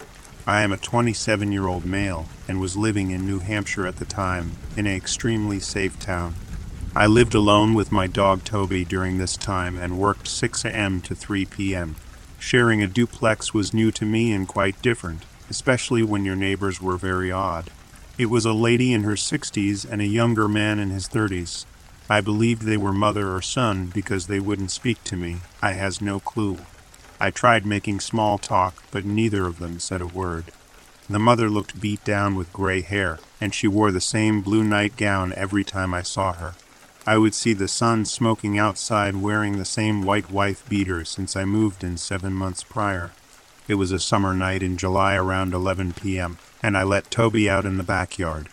I 0.46 0.64
am 0.64 0.74
a 0.74 0.78
27 0.78 1.50
year 1.54 1.68
old 1.68 1.86
male 1.86 2.26
and 2.46 2.60
was 2.60 2.76
living 2.76 3.12
in 3.12 3.26
New 3.26 3.40
Hampshire 3.40 3.88
at 3.88 3.96
the 3.96 4.06
time, 4.06 4.52
in 4.76 4.88
an 4.88 4.96
extremely 4.96 5.62
safe 5.62 5.98
town. 5.98 6.36
I 6.94 7.08
lived 7.08 7.34
alone 7.34 7.74
with 7.74 7.90
my 7.90 8.08
dog 8.08 8.44
Toby 8.44 8.84
during 8.84 9.18
this 9.18 9.38
time 9.38 9.78
and 9.78 9.98
worked 9.98 10.28
6 10.28 10.66
a.m. 10.66 11.00
to 11.02 11.16
3 11.16 11.46
p.m. 11.46 11.96
Sharing 12.38 12.84
a 12.84 12.88
duplex 12.88 13.54
was 13.54 13.74
new 13.74 13.92
to 13.92 14.04
me 14.04 14.34
and 14.34 14.46
quite 14.46 14.82
different 14.82 15.24
especially 15.52 16.02
when 16.02 16.24
your 16.24 16.38
neighbors 16.38 16.82
were 16.82 16.96
very 16.96 17.30
odd. 17.30 17.70
It 18.18 18.28
was 18.28 18.46
a 18.46 18.54
lady 18.54 18.94
in 18.94 19.04
her 19.04 19.16
60s 19.16 19.86
and 19.90 20.02
a 20.02 20.08
younger 20.08 20.48
man 20.48 20.80
in 20.80 20.92
his 20.92 21.10
30s. 21.10 21.66
I 22.10 22.22
believed 22.22 22.62
they 22.62 22.78
were 22.78 22.94
mother 22.94 23.36
or 23.36 23.42
son 23.42 23.92
because 23.94 24.28
they 24.28 24.40
wouldn't 24.40 24.72
speak 24.72 25.04
to 25.04 25.18
me. 25.18 25.42
I 25.62 25.74
has 25.74 26.00
no 26.00 26.22
clue. 26.22 26.60
I 27.20 27.32
tried 27.32 27.66
making 27.66 28.00
small 28.00 28.38
talk, 28.38 28.82
but 28.92 29.04
neither 29.04 29.46
of 29.46 29.60
them 29.60 29.82
said 29.82 30.00
a 30.00 30.08
word. 30.08 30.46
The 31.10 31.20
mother 31.20 31.50
looked 31.50 31.82
beat 31.82 32.06
down 32.06 32.36
with 32.36 32.54
gray 32.54 32.80
hair, 32.80 33.20
and 33.42 33.54
she 33.54 33.68
wore 33.68 33.92
the 33.92 34.00
same 34.00 34.42
blue 34.42 34.64
nightgown 34.64 35.34
every 35.34 35.66
time 35.66 35.94
I 35.94 36.02
saw 36.02 36.32
her. 36.32 36.54
I 37.06 37.18
would 37.18 37.36
see 37.36 37.52
the 37.52 37.68
son 37.68 38.06
smoking 38.06 38.58
outside 38.58 39.18
wearing 39.18 39.58
the 39.58 39.66
same 39.66 40.04
white 40.04 40.32
wife 40.32 40.68
beater 40.70 41.04
since 41.04 41.36
I 41.36 41.44
moved 41.44 41.84
in 41.84 41.98
seven 41.98 42.32
months 42.32 42.64
prior. 42.64 43.12
It 43.72 43.76
was 43.76 43.94
a 43.94 44.00
summer 44.00 44.34
night 44.34 44.64
in 44.64 44.76
July 44.76 45.16
around 45.16 45.54
11 45.54 45.94
p.m., 45.94 46.40
and 46.62 46.78
I 46.78 46.84
let 46.84 47.10
Toby 47.10 47.50
out 47.50 47.66
in 47.66 47.78
the 47.78 47.84
backyard. 47.84 48.50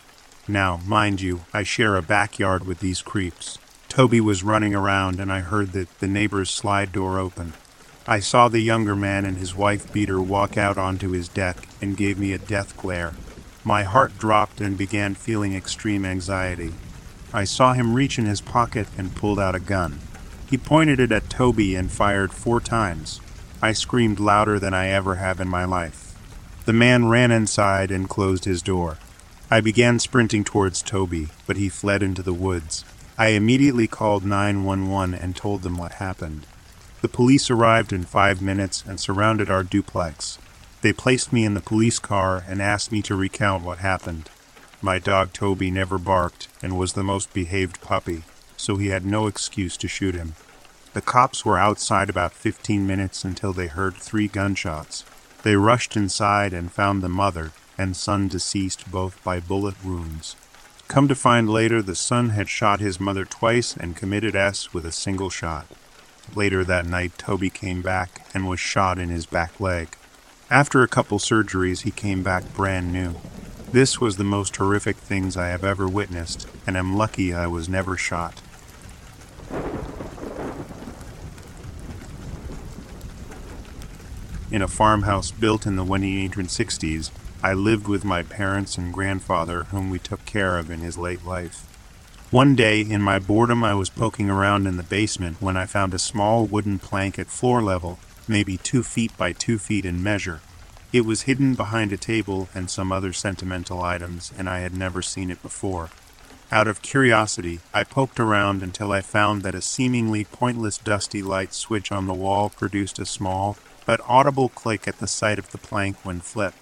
Now, 0.47 0.79
mind 0.87 1.21
you, 1.21 1.41
I 1.53 1.65
share 1.65 1.97
a 1.97 2.03
backyard 2.03 2.69
with 2.69 2.79
these 2.79 3.03
creeps. 3.03 3.59
Toby 3.89 4.21
was 4.21 4.45
running 4.45 4.77
around, 4.77 5.19
and 5.19 5.33
I 5.33 5.41
heard 5.41 5.73
that 5.73 5.99
the 5.99 6.07
neighbor's 6.07 6.51
slide 6.51 6.93
door 6.93 7.19
open. 7.19 7.55
I 8.07 8.21
saw 8.21 8.47
the 8.47 8.61
younger 8.61 8.95
man 8.95 9.25
and 9.25 9.39
his 9.39 9.57
wife 9.57 9.93
beater 9.93 10.21
walk 10.21 10.57
out 10.57 10.79
onto 10.79 11.11
his 11.11 11.27
deck 11.27 11.67
and 11.83 11.97
gave 11.97 12.17
me 12.17 12.33
a 12.33 12.39
death 12.39 12.77
glare. 12.77 13.15
My 13.65 13.83
heart 13.83 14.19
dropped 14.19 14.61
and 14.61 14.79
began 14.79 15.17
feeling 15.17 15.53
extreme 15.53 16.05
anxiety. 16.05 16.75
I 17.33 17.43
saw 17.43 17.73
him 17.73 17.95
reach 17.95 18.21
in 18.21 18.27
his 18.27 18.41
pocket 18.41 18.87
and 18.97 19.17
pulled 19.17 19.41
out 19.41 19.57
a 19.57 19.59
gun. 19.59 19.99
He 20.49 20.57
pointed 20.57 21.01
it 21.01 21.11
at 21.11 21.29
Toby 21.29 21.75
and 21.75 21.91
fired 21.91 22.33
four 22.33 22.61
times. 22.61 23.21
I 23.61 23.73
screamed 23.73 24.21
louder 24.21 24.61
than 24.61 24.73
I 24.73 24.89
ever 24.89 25.17
have 25.17 25.41
in 25.41 25.49
my 25.49 25.65
life. 25.65 26.15
The 26.65 26.73
man 26.73 27.09
ran 27.09 27.33
inside 27.33 27.91
and 27.91 28.09
closed 28.09 28.45
his 28.45 28.63
door. 28.63 28.99
I 29.51 29.61
began 29.61 29.99
sprinting 29.99 30.45
towards 30.45 30.81
Toby, 30.81 31.29
but 31.47 31.57
he 31.57 31.69
fled 31.69 32.03
into 32.03 32.23
the 32.23 32.35
woods. 32.35 32.85
I 33.17 33.29
immediately 33.29 33.89
called 33.89 34.25
911 34.25 35.13
and 35.15 35.35
told 35.35 35.63
them 35.63 35.77
what 35.77 35.93
happened. 35.93 36.47
The 37.01 37.09
police 37.09 37.51
arrived 37.51 37.93
in 37.93 38.05
five 38.05 38.41
minutes 38.41 38.85
and 38.87 39.01
surrounded 39.01 39.51
our 39.51 39.65
duplex. 39.65 40.39
They 40.83 40.93
placed 40.93 41.33
me 41.33 41.45
in 41.45 41.55
the 41.55 41.61
police 41.61 41.99
car 41.99 42.45
and 42.47 42.63
asked 42.63 42.93
me 42.93 43.03
to 43.03 43.17
recount 43.17 43.65
what 43.65 43.79
happened. 43.79 44.31
My 44.81 45.01
dog 45.01 45.33
Toby 45.33 45.73
never 45.73 45.99
barked 45.99 46.47
and 46.63 46.79
was 46.79 46.93
the 46.93 47.03
most 47.03 47.33
behaved 47.33 47.81
puppy, 47.81 48.23
so 48.57 48.77
he 48.77 48.89
had 48.89 49.05
no 49.05 49.27
excuse 49.27 49.77
to 49.79 49.89
shoot 49.89 50.15
him. 50.15 50.35
The 50.99 51.03
cops 51.03 51.45
were 51.45 51.61
outside 51.61 52.11
about 52.11 52.33
15 52.33 52.85
minutes 52.85 53.25
until 53.25 53.53
they 53.53 53.69
heard 53.69 53.95
three 53.95 54.27
gunshots. 54.27 55.05
They 55.45 55.55
rushed 55.55 55.97
inside 55.97 56.53
and 56.53 56.73
found 56.73 57.03
the 57.03 57.09
mother 57.09 57.53
and 57.79 57.97
son 57.97 58.27
deceased 58.27 58.91
both 58.91 59.23
by 59.23 59.39
bullet 59.39 59.77
wounds. 59.85 60.35
Come 60.89 61.07
to 61.07 61.15
find 61.15 61.49
later, 61.49 61.83
the 61.83 61.95
son 61.95 62.31
had 62.31 62.49
shot 62.49 62.81
his 62.81 62.99
mother 62.99 63.25
twice 63.25 63.77
and 63.77 63.95
committed 63.95 64.35
S 64.35 64.75
with 64.75 64.85
a 64.85 64.91
single 64.91 65.31
shot. 65.31 65.67
Later 66.35 66.65
that 66.65 66.85
night, 66.85 67.17
Toby 67.17 67.49
came 67.49 67.81
back 67.81 68.27
and 68.35 68.49
was 68.49 68.59
shot 68.59 68.99
in 68.99 69.09
his 69.09 69.25
back 69.25 69.61
leg. 69.61 69.97
After 70.51 70.83
a 70.83 70.89
couple 70.89 71.21
surgeries, 71.21 71.83
he 71.83 71.93
came 71.93 72.25
back 72.25 72.55
brand 72.55 72.93
new. 72.93 73.15
This 73.71 74.01
was 74.01 74.17
the 74.17 74.25
most 74.25 74.57
horrific 74.57 74.97
things 74.97 75.37
I 75.37 75.51
have 75.51 75.63
ever 75.63 75.87
witnessed, 75.87 76.49
and 76.67 76.77
am 76.77 76.97
lucky 76.97 77.33
I 77.33 77.47
was 77.47 77.69
never 77.69 77.97
shot. 77.97 78.43
In 84.51 84.63
a 84.63 84.69
farmhouse 84.69 85.31
built 85.31 85.67
in 85.67 85.77
the 85.77 85.85
1860s, 85.85 87.11
I 87.43 87.53
lived 87.53 87.87
with 87.87 88.03
my 88.03 88.23
parents 88.23 88.79
and 88.79 88.95
grandfather, 88.95 89.65
whom 89.65 89.91
we 89.91 89.99
took 89.99 90.25
care 90.25 90.57
of 90.57 90.71
in 90.71 90.81
his 90.81 90.97
late 90.97 91.23
life. 91.27 91.67
One 92.31 92.55
day, 92.55 92.81
in 92.81 93.03
my 93.03 93.19
boredom, 93.19 93.63
I 93.63 93.75
was 93.75 93.91
poking 93.91 94.31
around 94.31 94.67
in 94.67 94.79
the 94.79 94.83
basement 94.83 95.43
when 95.43 95.59
I 95.59 95.67
found 95.67 95.93
a 95.93 95.99
small 95.99 96.47
wooden 96.47 96.79
plank 96.79 97.19
at 97.19 97.27
floor 97.27 97.63
level, 97.63 97.99
maybe 98.27 98.57
two 98.57 98.83
feet 98.83 99.15
by 99.19 99.33
two 99.33 99.59
feet 99.59 99.85
in 99.85 100.03
measure. 100.03 100.41
It 100.95 101.05
was 101.05 101.23
hidden 101.23 101.55
behind 101.55 101.93
a 101.93 101.99
table 101.99 102.49
and 102.55 102.71
some 102.71 102.91
other 102.91 103.13
sentimental 103.13 103.83
items, 103.83 104.33
and 104.39 104.49
I 104.49 104.61
had 104.61 104.75
never 104.75 105.03
seen 105.03 105.31
it 105.31 105.43
before. 105.43 105.91
Out 106.51 106.67
of 106.67 106.81
curiosity, 106.81 107.61
I 107.75 107.85
poked 107.85 108.19
around 108.19 108.63
until 108.63 108.93
I 108.93 109.03
found 109.03 109.43
that 109.43 109.55
a 109.55 109.61
seemingly 109.61 110.25
pointless 110.25 110.79
dusty 110.79 111.23
light 111.23 111.53
switch 111.53 111.93
on 111.93 112.07
the 112.07 112.15
wall 112.15 112.49
produced 112.49 112.99
a 112.99 113.05
small, 113.05 113.59
but 113.89 114.03
audible 114.07 114.51
click 114.51 114.87
at 114.87 114.99
the 114.99 115.07
sight 115.07 115.39
of 115.39 115.51
the 115.51 115.57
plank 115.57 115.97
when 116.03 116.21
flipped. 116.21 116.59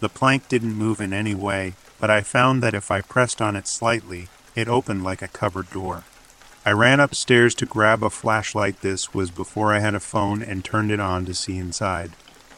The 0.00 0.08
plank 0.08 0.48
didn't 0.48 0.74
move 0.74 1.00
in 1.00 1.12
any 1.12 1.32
way, 1.32 1.74
but 2.00 2.10
I 2.10 2.22
found 2.22 2.64
that 2.64 2.74
if 2.74 2.90
I 2.90 3.00
pressed 3.00 3.40
on 3.40 3.54
it 3.54 3.68
slightly, 3.68 4.26
it 4.56 4.66
opened 4.66 5.04
like 5.04 5.22
a 5.22 5.28
cupboard 5.28 5.70
door. 5.70 6.02
I 6.66 6.72
ran 6.72 6.98
upstairs 6.98 7.54
to 7.54 7.64
grab 7.64 8.02
a 8.02 8.10
flashlight. 8.10 8.80
This 8.80 9.14
was 9.14 9.30
before 9.30 9.72
I 9.72 9.78
had 9.78 9.94
a 9.94 10.00
phone 10.00 10.42
and 10.42 10.64
turned 10.64 10.90
it 10.90 10.98
on 10.98 11.24
to 11.26 11.32
see 11.32 11.56
inside. 11.58 12.10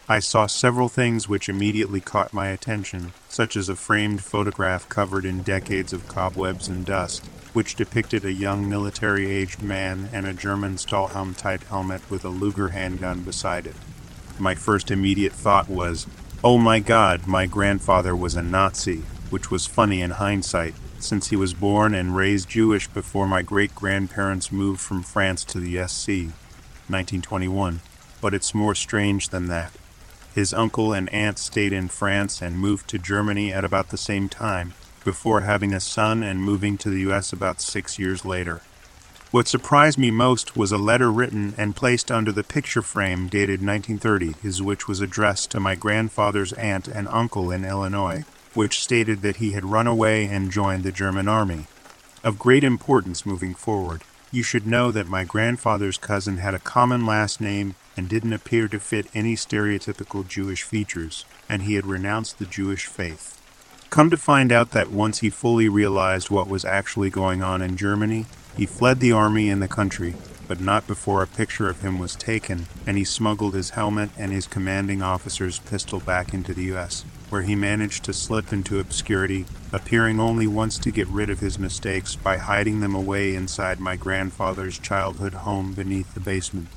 I 0.08 0.20
saw 0.20 0.46
several 0.46 0.88
things 0.88 1.28
which 1.28 1.50
immediately 1.50 2.00
caught 2.00 2.32
my 2.32 2.48
attention, 2.48 3.12
such 3.28 3.54
as 3.54 3.68
a 3.68 3.76
framed 3.76 4.24
photograph 4.24 4.88
covered 4.88 5.26
in 5.26 5.42
decades 5.42 5.92
of 5.92 6.08
cobwebs 6.08 6.68
and 6.68 6.86
dust, 6.86 7.28
which 7.52 7.74
depicted 7.74 8.24
a 8.24 8.32
young 8.32 8.68
military 8.68 9.30
aged 9.30 9.62
man 9.62 10.08
and 10.12 10.26
a 10.26 10.32
German 10.32 10.76
Stahlhelm 10.76 11.36
type 11.36 11.64
helmet 11.64 12.08
with 12.10 12.24
a 12.24 12.28
Luger 12.28 12.68
handgun 12.68 13.22
beside 13.22 13.66
it. 13.66 13.76
my 14.38 14.54
first 14.54 14.90
immediate 14.90 15.32
thought 15.32 15.68
was, 15.68 16.06
oh 16.42 16.56
my 16.56 16.78
god, 16.78 17.26
my 17.26 17.46
grandfather 17.46 18.16
was 18.16 18.34
a 18.34 18.42
Nazi, 18.42 19.02
which 19.28 19.50
was 19.50 19.66
funny 19.66 20.00
in 20.00 20.12
hindsight, 20.12 20.74
since 20.98 21.28
he 21.28 21.36
was 21.36 21.54
born 21.54 21.94
and 21.94 22.16
raised 22.16 22.48
Jewish 22.48 22.88
before 22.88 23.26
my 23.26 23.42
great 23.42 23.74
grandparents 23.74 24.52
moved 24.52 24.80
from 24.80 25.02
France 25.02 25.44
to 25.44 25.60
the 25.60 25.86
SC, 25.86 26.32
1921. 26.88 27.80
But 28.20 28.34
it's 28.34 28.54
more 28.54 28.74
strange 28.74 29.28
than 29.28 29.46
that. 29.48 29.72
His 30.34 30.54
uncle 30.54 30.92
and 30.92 31.08
aunt 31.12 31.38
stayed 31.38 31.72
in 31.72 31.88
France 31.88 32.40
and 32.40 32.58
moved 32.58 32.88
to 32.88 32.98
Germany 32.98 33.52
at 33.52 33.64
about 33.64 33.88
the 33.88 33.96
same 33.96 34.28
time, 34.28 34.74
before 35.04 35.40
having 35.40 35.72
a 35.72 35.80
son 35.80 36.22
and 36.22 36.42
moving 36.42 36.76
to 36.78 36.90
the 36.90 37.00
US 37.10 37.32
about 37.32 37.60
six 37.60 37.98
years 37.98 38.24
later. 38.24 38.62
What 39.30 39.46
surprised 39.46 39.96
me 39.96 40.10
most 40.10 40.56
was 40.56 40.72
a 40.72 40.78
letter 40.78 41.10
written 41.10 41.54
and 41.56 41.76
placed 41.76 42.10
under 42.10 42.32
the 42.32 42.42
picture 42.42 42.82
frame 42.82 43.28
dated 43.28 43.64
1930, 43.64 44.34
his 44.42 44.60
which 44.60 44.88
was 44.88 45.00
addressed 45.00 45.52
to 45.52 45.60
my 45.60 45.76
grandfather's 45.76 46.52
aunt 46.54 46.88
and 46.88 47.06
uncle 47.08 47.52
in 47.52 47.64
Illinois, 47.64 48.24
which 48.54 48.80
stated 48.80 49.22
that 49.22 49.36
he 49.36 49.52
had 49.52 49.64
run 49.64 49.86
away 49.86 50.26
and 50.26 50.50
joined 50.50 50.82
the 50.82 50.90
German 50.90 51.28
army. 51.28 51.66
Of 52.24 52.40
great 52.40 52.64
importance 52.64 53.24
moving 53.24 53.54
forward, 53.54 54.02
you 54.32 54.42
should 54.42 54.66
know 54.66 54.90
that 54.90 55.08
my 55.08 55.24
grandfather's 55.24 55.96
cousin 55.96 56.38
had 56.38 56.54
a 56.54 56.58
common 56.58 57.06
last 57.06 57.40
name 57.40 57.76
and 57.96 58.08
didn't 58.08 58.32
appear 58.32 58.68
to 58.68 58.80
fit 58.80 59.06
any 59.14 59.36
stereotypical 59.36 60.26
Jewish 60.26 60.64
features, 60.64 61.24
and 61.48 61.62
he 61.62 61.74
had 61.74 61.86
renounced 61.86 62.38
the 62.38 62.46
Jewish 62.46 62.86
faith. 62.86 63.39
Come 63.90 64.08
to 64.10 64.16
find 64.16 64.52
out 64.52 64.70
that 64.70 64.92
once 64.92 65.18
he 65.18 65.30
fully 65.30 65.68
realized 65.68 66.30
what 66.30 66.46
was 66.46 66.64
actually 66.64 67.10
going 67.10 67.42
on 67.42 67.60
in 67.60 67.76
Germany, 67.76 68.26
he 68.56 68.64
fled 68.64 69.00
the 69.00 69.10
army 69.10 69.50
and 69.50 69.60
the 69.60 69.66
country, 69.66 70.14
but 70.46 70.60
not 70.60 70.86
before 70.86 71.24
a 71.24 71.26
picture 71.26 71.68
of 71.68 71.82
him 71.82 71.98
was 71.98 72.14
taken, 72.14 72.66
and 72.86 72.96
he 72.96 73.02
smuggled 73.02 73.52
his 73.52 73.70
helmet 73.70 74.10
and 74.16 74.30
his 74.30 74.46
commanding 74.46 75.02
officer's 75.02 75.58
pistol 75.58 75.98
back 75.98 76.32
into 76.32 76.54
the 76.54 76.62
U.S., 76.66 77.04
where 77.30 77.42
he 77.42 77.56
managed 77.56 78.04
to 78.04 78.12
slip 78.12 78.52
into 78.52 78.78
obscurity, 78.78 79.44
appearing 79.72 80.20
only 80.20 80.46
once 80.46 80.78
to 80.78 80.92
get 80.92 81.08
rid 81.08 81.28
of 81.28 81.40
his 81.40 81.58
mistakes 81.58 82.14
by 82.14 82.36
hiding 82.36 82.78
them 82.78 82.94
away 82.94 83.34
inside 83.34 83.80
my 83.80 83.96
grandfather's 83.96 84.78
childhood 84.78 85.34
home 85.34 85.72
beneath 85.72 86.14
the 86.14 86.20
basement. 86.20 86.68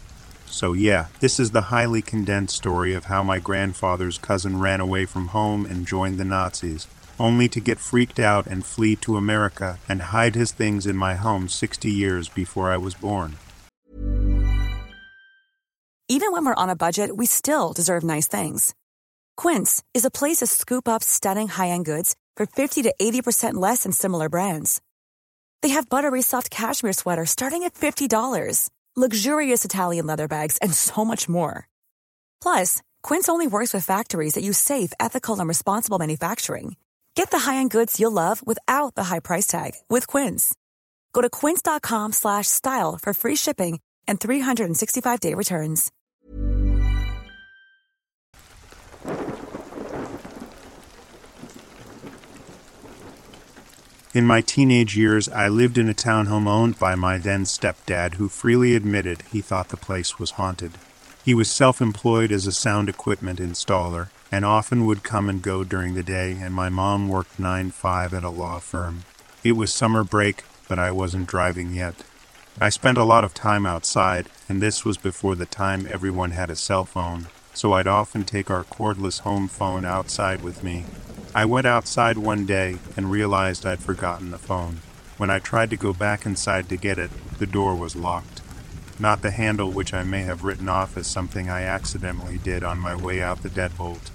So, 0.47 0.73
yeah, 0.73 1.07
this 1.19 1.39
is 1.39 1.51
the 1.51 1.61
highly 1.61 2.01
condensed 2.01 2.55
story 2.55 2.95
of 2.95 3.05
how 3.05 3.21
my 3.21 3.37
grandfather's 3.37 4.17
cousin 4.17 4.59
ran 4.59 4.79
away 4.79 5.05
from 5.05 5.27
home 5.27 5.67
and 5.67 5.85
joined 5.87 6.17
the 6.17 6.25
Nazis, 6.25 6.87
only 7.19 7.47
to 7.49 7.59
get 7.59 7.79
freaked 7.79 8.19
out 8.19 8.47
and 8.47 8.65
flee 8.65 8.95
to 8.97 9.17
America 9.17 9.79
and 9.89 10.01
hide 10.13 10.35
his 10.35 10.51
things 10.51 10.85
in 10.85 10.95
my 10.95 11.15
home 11.15 11.47
60 11.49 11.89
years 11.89 12.29
before 12.29 12.71
I 12.71 12.77
was 12.77 12.93
born. 12.93 13.37
Even 16.09 16.31
when 16.31 16.45
we're 16.45 16.63
on 16.63 16.69
a 16.69 16.75
budget, 16.75 17.15
we 17.15 17.25
still 17.25 17.73
deserve 17.73 18.03
nice 18.03 18.27
things. 18.27 18.75
Quince 19.37 19.81
is 19.93 20.05
a 20.05 20.11
place 20.11 20.37
to 20.37 20.47
scoop 20.47 20.87
up 20.87 21.01
stunning 21.01 21.47
high 21.47 21.69
end 21.69 21.85
goods 21.85 22.15
for 22.35 22.45
50 22.45 22.83
to 22.83 22.93
80% 23.01 23.53
less 23.55 23.83
than 23.83 23.91
similar 23.91 24.29
brands. 24.29 24.81
They 25.61 25.69
have 25.69 25.89
buttery 25.89 26.21
soft 26.21 26.49
cashmere 26.51 26.93
sweaters 26.93 27.29
starting 27.31 27.63
at 27.63 27.73
$50, 27.73 28.69
luxurious 28.95 29.65
Italian 29.65 30.05
leather 30.05 30.27
bags, 30.27 30.57
and 30.57 30.73
so 30.73 31.05
much 31.05 31.29
more. 31.29 31.67
Plus, 32.41 32.81
Quince 33.01 33.29
only 33.29 33.47
works 33.47 33.73
with 33.73 33.85
factories 33.85 34.33
that 34.33 34.43
use 34.43 34.57
safe, 34.57 34.93
ethical, 34.99 35.39
and 35.39 35.47
responsible 35.47 35.99
manufacturing. 35.99 36.75
Get 37.15 37.29
the 37.29 37.39
high-end 37.39 37.69
goods 37.71 37.99
you'll 37.99 38.11
love 38.11 38.45
without 38.45 38.95
the 38.95 39.05
high 39.05 39.19
price 39.19 39.47
tag 39.47 39.71
with 39.89 40.07
Quince. 40.07 40.55
Go 41.13 41.21
to 41.21 41.29
quince.com 41.29 42.13
slash 42.13 42.47
style 42.47 42.97
for 43.01 43.13
free 43.13 43.35
shipping 43.35 43.79
and 44.07 44.19
365-day 44.19 45.33
returns. 45.33 45.91
In 54.13 54.27
my 54.27 54.41
teenage 54.41 54.95
years, 54.95 55.27
I 55.29 55.47
lived 55.47 55.77
in 55.77 55.89
a 55.89 55.93
townhome 55.95 56.47
owned 56.47 56.77
by 56.77 56.93
my 56.93 57.17
then 57.17 57.45
stepdad, 57.45 58.15
who 58.15 58.29
freely 58.29 58.75
admitted 58.75 59.23
he 59.31 59.41
thought 59.41 59.69
the 59.69 59.77
place 59.77 60.19
was 60.19 60.31
haunted. 60.31 60.73
He 61.25 61.33
was 61.33 61.49
self 61.49 61.81
employed 61.81 62.31
as 62.31 62.45
a 62.45 62.51
sound 62.51 62.89
equipment 62.89 63.39
installer 63.39 64.09
and 64.33 64.43
often 64.43 64.87
would 64.87 65.03
come 65.03 65.29
and 65.29 65.43
go 65.43 65.63
during 65.63 65.93
the 65.93 66.01
day, 66.01 66.31
and 66.41 66.55
my 66.55 66.67
mom 66.67 67.07
worked 67.07 67.37
9 67.37 67.69
5 67.69 68.15
at 68.15 68.23
a 68.23 68.29
law 68.29 68.57
firm. 68.57 69.03
It 69.43 69.51
was 69.51 69.71
summer 69.71 70.03
break, 70.03 70.43
but 70.67 70.79
I 70.79 70.89
wasn't 70.89 71.27
driving 71.27 71.71
yet. 71.71 72.03
I 72.59 72.69
spent 72.69 72.97
a 72.97 73.03
lot 73.03 73.23
of 73.23 73.35
time 73.35 73.67
outside, 73.67 74.25
and 74.49 74.59
this 74.59 74.83
was 74.83 74.97
before 74.97 75.35
the 75.35 75.45
time 75.45 75.87
everyone 75.87 76.31
had 76.31 76.49
a 76.49 76.55
cell 76.55 76.83
phone, 76.83 77.27
so 77.53 77.73
I'd 77.73 77.85
often 77.85 78.23
take 78.23 78.49
our 78.49 78.63
cordless 78.63 79.19
home 79.19 79.47
phone 79.47 79.85
outside 79.85 80.41
with 80.41 80.63
me. 80.63 80.85
I 81.35 81.45
went 81.45 81.67
outside 81.67 82.17
one 82.17 82.47
day 82.47 82.79
and 82.97 83.11
realized 83.11 83.67
I'd 83.67 83.81
forgotten 83.81 84.31
the 84.31 84.39
phone. 84.39 84.79
When 85.17 85.29
I 85.29 85.37
tried 85.37 85.69
to 85.69 85.77
go 85.77 85.93
back 85.93 86.25
inside 86.25 86.69
to 86.69 86.75
get 86.75 86.97
it, 86.97 87.11
the 87.37 87.45
door 87.45 87.75
was 87.75 87.95
locked. 87.95 88.41
Not 88.99 89.21
the 89.21 89.29
handle, 89.29 89.69
which 89.69 89.93
I 89.93 90.01
may 90.01 90.23
have 90.23 90.43
written 90.43 90.69
off 90.69 90.97
as 90.97 91.05
something 91.05 91.51
I 91.51 91.61
accidentally 91.61 92.39
did 92.39 92.63
on 92.63 92.79
my 92.79 92.95
way 92.95 93.21
out 93.21 93.43
the 93.43 93.49
deadbolt. 93.49 94.09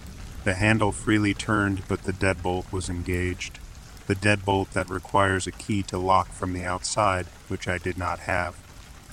The 0.49 0.55
handle 0.55 0.93
freely 0.93 1.35
turned, 1.35 1.87
but 1.89 2.05
the 2.05 2.13
deadbolt 2.15 2.73
was 2.73 2.89
engaged. 2.89 3.59
The 4.07 4.15
deadbolt 4.15 4.71
that 4.71 4.89
requires 4.89 5.47
a 5.47 5.53
key 5.53 5.83
to 5.83 5.99
lock 5.99 6.33
from 6.33 6.55
the 6.55 6.65
outside, 6.65 7.27
which 7.49 7.69
I 7.69 7.77
did 7.77 7.99
not 7.99 8.21
have. 8.21 8.57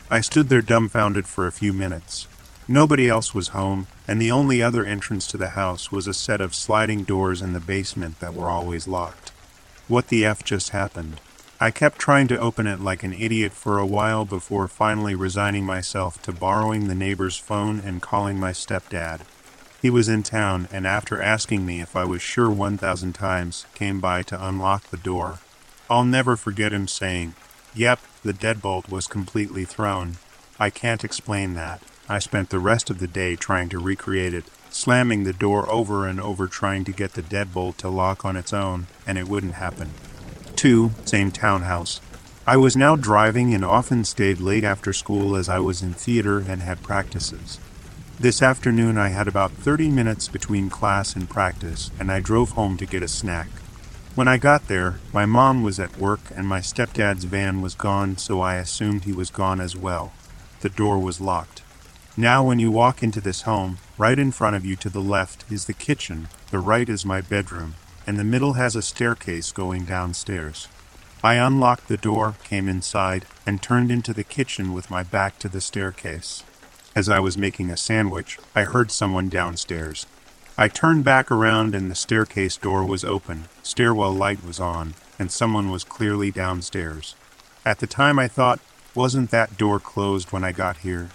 I 0.10 0.22
stood 0.22 0.48
there 0.48 0.62
dumbfounded 0.62 1.28
for 1.28 1.46
a 1.46 1.52
few 1.52 1.74
minutes. 1.74 2.30
Nobody 2.70 3.10
else 3.10 3.36
was 3.36 3.50
home, 3.50 3.88
and 4.08 4.22
the 4.22 4.32
only 4.32 4.64
other 4.64 4.86
entrance 4.86 5.28
to 5.28 5.36
the 5.36 5.50
house 5.50 5.92
was 5.92 6.08
a 6.08 6.14
set 6.14 6.40
of 6.40 6.56
sliding 6.56 7.04
doors 7.04 7.42
in 7.42 7.52
the 7.52 7.60
basement 7.60 8.22
that 8.22 8.34
were 8.34 8.50
always 8.50 8.88
locked. 8.88 9.34
What 9.90 10.08
the 10.08 10.24
F 10.24 10.42
just 10.42 10.70
happened? 10.70 11.20
I 11.60 11.70
kept 11.70 12.00
trying 12.00 12.30
to 12.30 12.40
open 12.40 12.66
it 12.66 12.80
like 12.80 13.04
an 13.04 13.12
idiot 13.12 13.52
for 13.52 13.78
a 13.78 13.86
while 13.86 14.24
before 14.24 14.70
finally 14.70 15.16
resigning 15.16 15.66
myself 15.66 16.22
to 16.22 16.32
borrowing 16.32 16.88
the 16.88 16.96
neighbor's 16.96 17.36
phone 17.36 17.82
and 17.82 18.02
calling 18.02 18.40
my 18.40 18.54
stepdad. 18.54 19.24
He 19.86 19.92
was 19.92 20.10
in 20.10 20.24
town, 20.24 20.68
and 20.72 20.88
after 20.88 21.22
asking 21.22 21.64
me 21.64 21.80
if 21.80 21.96
I 21.96 22.06
was 22.06 22.20
sure 22.20 22.50
1,000 22.50 23.14
times, 23.14 23.68
came 23.76 24.00
by 24.00 24.24
to 24.24 24.48
unlock 24.48 24.90
the 24.90 24.98
door. 24.98 25.38
I'll 25.92 26.04
never 26.04 26.36
forget 26.36 26.74
him 26.74 26.88
saying, 26.88 27.36
Yep, 27.76 28.00
the 28.24 28.34
deadbolt 28.34 28.90
was 28.90 29.06
completely 29.06 29.64
thrown. 29.64 30.18
I 30.60 30.72
can't 30.72 31.04
explain 31.04 31.54
that. 31.54 31.84
I 32.10 32.18
spent 32.18 32.50
the 32.50 32.58
rest 32.58 32.90
of 32.90 32.98
the 32.98 33.06
day 33.06 33.36
trying 33.36 33.70
to 33.70 33.78
recreate 33.78 34.34
it, 34.34 34.46
slamming 34.72 35.24
the 35.24 35.34
door 35.34 35.70
over 35.70 36.08
and 36.08 36.20
over 36.20 36.48
trying 36.48 36.84
to 36.86 36.92
get 36.92 37.14
the 37.14 37.22
deadbolt 37.22 37.78
to 37.78 37.88
lock 37.88 38.26
on 38.26 38.36
its 38.36 38.54
own, 38.54 38.88
and 39.06 39.20
it 39.20 39.28
wouldn't 39.28 39.54
happen. 39.54 39.92
2. 40.56 40.94
Same 41.06 41.30
townhouse. 41.30 42.02
I 42.48 42.58
was 42.58 42.76
now 42.76 42.96
driving 42.96 43.54
and 43.54 43.64
often 43.64 44.04
stayed 44.04 44.40
late 44.40 44.64
after 44.64 44.94
school 44.94 45.36
as 45.36 45.48
I 45.48 45.60
was 45.60 45.84
in 45.84 45.94
theater 45.94 46.40
and 46.40 46.64
had 46.64 46.82
practices. 46.82 47.60
This 48.18 48.42
afternoon 48.42 48.98
I 48.98 49.10
had 49.10 49.28
about 49.28 49.52
30 49.52 49.90
minutes 49.90 50.30
between 50.30 50.70
class 50.70 51.18
and 51.18 51.30
practice, 51.30 51.92
and 52.00 52.10
I 52.10 52.22
drove 52.22 52.52
home 52.52 52.78
to 52.78 52.86
get 52.86 53.04
a 53.04 53.10
snack. 53.10 53.50
When 54.16 54.26
I 54.30 54.38
got 54.38 54.70
there, 54.70 55.00
my 55.12 55.26
mom 55.26 55.64
was 55.64 55.82
at 55.82 55.98
work 55.98 56.22
and 56.34 56.48
my 56.48 56.62
stepdad's 56.62 57.26
van 57.26 57.62
was 57.62 57.76
gone, 57.76 58.16
so 58.16 58.40
I 58.40 58.56
assumed 58.56 59.04
he 59.04 59.12
was 59.12 59.30
gone 59.30 59.60
as 59.60 59.76
well. 59.76 60.14
The 60.62 60.70
door 60.70 60.98
was 60.98 61.20
locked. 61.20 61.62
Now, 62.16 62.42
when 62.42 62.58
you 62.58 62.72
walk 62.72 63.04
into 63.04 63.20
this 63.20 63.42
home, 63.42 63.80
right 63.98 64.18
in 64.18 64.32
front 64.32 64.56
of 64.56 64.66
you 64.66 64.78
to 64.78 64.90
the 64.90 65.02
left 65.02 65.44
is 65.52 65.66
the 65.66 65.74
kitchen, 65.74 66.30
the 66.52 66.60
right 66.60 66.88
is 66.88 67.06
my 67.06 67.20
bedroom, 67.20 67.76
and 68.08 68.18
the 68.18 68.24
middle 68.24 68.54
has 68.54 68.78
a 68.78 68.82
staircase 68.82 69.52
going 69.52 69.84
downstairs. 69.84 70.70
I 71.22 71.34
unlocked 71.34 71.90
the 71.90 71.98
door, 71.98 72.36
came 72.46 72.70
inside, 72.70 73.26
and 73.46 73.62
turned 73.62 73.92
into 73.92 74.14
the 74.14 74.24
kitchen 74.24 74.72
with 74.72 74.90
my 74.90 75.04
back 75.04 75.38
to 75.40 75.50
the 75.50 75.60
staircase. 75.60 76.44
As 76.96 77.10
I 77.10 77.20
was 77.20 77.38
making 77.38 77.70
a 77.70 77.76
sandwich, 77.76 78.40
I 78.56 78.64
heard 78.64 78.90
someone 78.90 79.28
downstairs. 79.28 80.06
I 80.58 80.70
turned 80.70 81.04
back 81.04 81.30
around 81.30 81.76
and 81.76 81.92
the 81.92 81.96
staircase 81.96 82.56
door 82.56 82.86
was 82.86 83.04
open, 83.04 83.50
stairwell 83.64 84.14
light 84.14 84.42
was 84.46 84.62
on, 84.62 84.94
and 85.20 85.30
someone 85.30 85.70
was 85.70 85.84
clearly 85.84 86.32
downstairs. 86.32 87.16
At 87.66 87.80
the 87.80 87.88
time 87.88 88.18
I 88.18 88.30
thought, 88.30 88.62
wasn't 88.94 89.30
that 89.32 89.58
door 89.58 89.78
closed 89.78 90.32
when 90.32 90.46
I 90.46 90.54
got 90.54 90.78
here? 90.78 91.10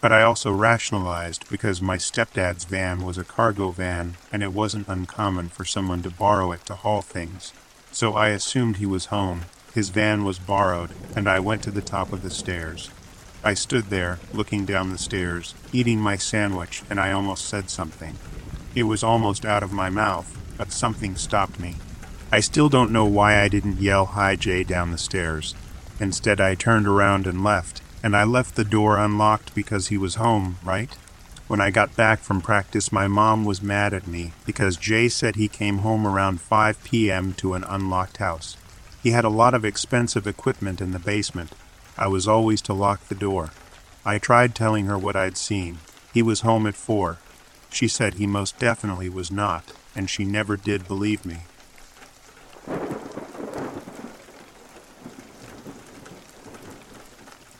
But 0.00 0.12
I 0.12 0.22
also 0.22 0.52
rationalized 0.52 1.50
because 1.50 1.82
my 1.82 1.96
stepdad's 1.96 2.64
van 2.64 3.00
was 3.00 3.18
a 3.18 3.24
cargo 3.24 3.72
van 3.72 4.14
and 4.30 4.44
it 4.44 4.52
wasn't 4.52 4.86
uncommon 4.86 5.48
for 5.48 5.64
someone 5.64 6.02
to 6.02 6.10
borrow 6.10 6.52
it 6.52 6.64
to 6.66 6.76
haul 6.76 7.02
things. 7.02 7.52
So 7.90 8.14
I 8.14 8.28
assumed 8.28 8.76
he 8.76 8.86
was 8.86 9.06
home. 9.06 9.40
His 9.74 9.88
van 9.88 10.24
was 10.24 10.38
borrowed, 10.38 10.90
and 11.16 11.28
I 11.28 11.40
went 11.40 11.64
to 11.64 11.72
the 11.72 11.82
top 11.82 12.12
of 12.12 12.22
the 12.22 12.30
stairs. 12.30 12.90
I 13.42 13.54
stood 13.54 13.86
there, 13.86 14.18
looking 14.34 14.66
down 14.66 14.90
the 14.90 14.98
stairs, 14.98 15.54
eating 15.72 15.98
my 15.98 16.16
sandwich, 16.16 16.82
and 16.90 17.00
I 17.00 17.12
almost 17.12 17.46
said 17.46 17.70
something. 17.70 18.16
It 18.74 18.82
was 18.82 19.02
almost 19.02 19.46
out 19.46 19.62
of 19.62 19.72
my 19.72 19.88
mouth, 19.88 20.36
but 20.58 20.72
something 20.72 21.16
stopped 21.16 21.58
me. 21.58 21.76
I 22.30 22.40
still 22.40 22.68
don't 22.68 22.92
know 22.92 23.06
why 23.06 23.40
I 23.40 23.48
didn't 23.48 23.80
yell 23.80 24.06
Hi 24.06 24.36
Jay 24.36 24.62
down 24.62 24.90
the 24.90 24.98
stairs. 24.98 25.54
Instead, 25.98 26.40
I 26.40 26.54
turned 26.54 26.86
around 26.86 27.26
and 27.26 27.42
left, 27.42 27.80
and 28.02 28.14
I 28.14 28.24
left 28.24 28.56
the 28.56 28.64
door 28.64 28.98
unlocked 28.98 29.54
because 29.54 29.88
he 29.88 29.96
was 29.96 30.14
home, 30.16 30.58
right? 30.62 30.94
When 31.48 31.60
I 31.60 31.70
got 31.70 31.96
back 31.96 32.20
from 32.20 32.40
practice, 32.40 32.92
my 32.92 33.08
mom 33.08 33.44
was 33.44 33.60
mad 33.60 33.92
at 33.92 34.06
me 34.06 34.32
because 34.46 34.76
Jay 34.76 35.08
said 35.08 35.34
he 35.34 35.48
came 35.48 35.78
home 35.78 36.06
around 36.06 36.40
5 36.40 36.84
p.m. 36.84 37.32
to 37.34 37.54
an 37.54 37.64
unlocked 37.64 38.18
house. 38.18 38.56
He 39.02 39.10
had 39.10 39.24
a 39.24 39.30
lot 39.30 39.54
of 39.54 39.64
expensive 39.64 40.26
equipment 40.26 40.80
in 40.80 40.92
the 40.92 40.98
basement. 40.98 41.52
I 41.96 42.08
was 42.08 42.26
always 42.26 42.60
to 42.62 42.72
lock 42.72 43.08
the 43.08 43.14
door. 43.14 43.50
I 44.04 44.18
tried 44.18 44.54
telling 44.54 44.86
her 44.86 44.96
what 44.96 45.16
I'd 45.16 45.36
seen. 45.36 45.78
He 46.12 46.22
was 46.22 46.40
home 46.40 46.66
at 46.66 46.74
4. 46.74 47.18
She 47.70 47.88
said 47.88 48.14
he 48.14 48.26
most 48.26 48.58
definitely 48.58 49.08
was 49.08 49.30
not, 49.30 49.72
and 49.94 50.08
she 50.08 50.24
never 50.24 50.56
did 50.56 50.88
believe 50.88 51.24
me. 51.24 51.40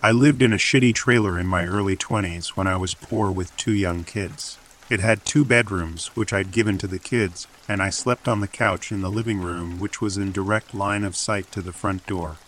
I 0.02 0.12
lived 0.12 0.40
in 0.40 0.54
a 0.54 0.56
shitty 0.56 0.94
trailer 0.94 1.38
in 1.38 1.46
my 1.46 1.66
early 1.66 1.94
20s 1.94 2.56
when 2.56 2.66
I 2.66 2.76
was 2.76 2.94
poor 2.94 3.30
with 3.30 3.54
two 3.58 3.72
young 3.72 4.02
kids. 4.04 4.56
It 4.88 5.00
had 5.00 5.26
two 5.26 5.44
bedrooms, 5.44 6.08
which 6.16 6.32
I'd 6.32 6.50
given 6.52 6.78
to 6.78 6.86
the 6.86 6.98
kids, 6.98 7.46
and 7.68 7.82
I 7.82 7.90
slept 7.90 8.26
on 8.26 8.40
the 8.40 8.48
couch 8.48 8.90
in 8.90 9.02
the 9.02 9.10
living 9.10 9.40
room, 9.40 9.78
which 9.78 10.00
was 10.00 10.16
in 10.16 10.32
direct 10.32 10.74
line 10.74 11.04
of 11.04 11.14
sight 11.14 11.52
to 11.52 11.60
the 11.60 11.72
front 11.72 12.06
door. 12.06 12.38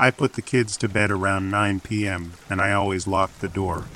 I 0.00 0.12
put 0.12 0.34
the 0.34 0.42
kids 0.42 0.76
to 0.76 0.88
bed 0.88 1.10
around 1.10 1.50
9 1.50 1.80
p.m., 1.80 2.34
and 2.48 2.60
I 2.60 2.72
always 2.72 3.08
locked 3.08 3.40
the 3.40 3.48
door. 3.48 3.86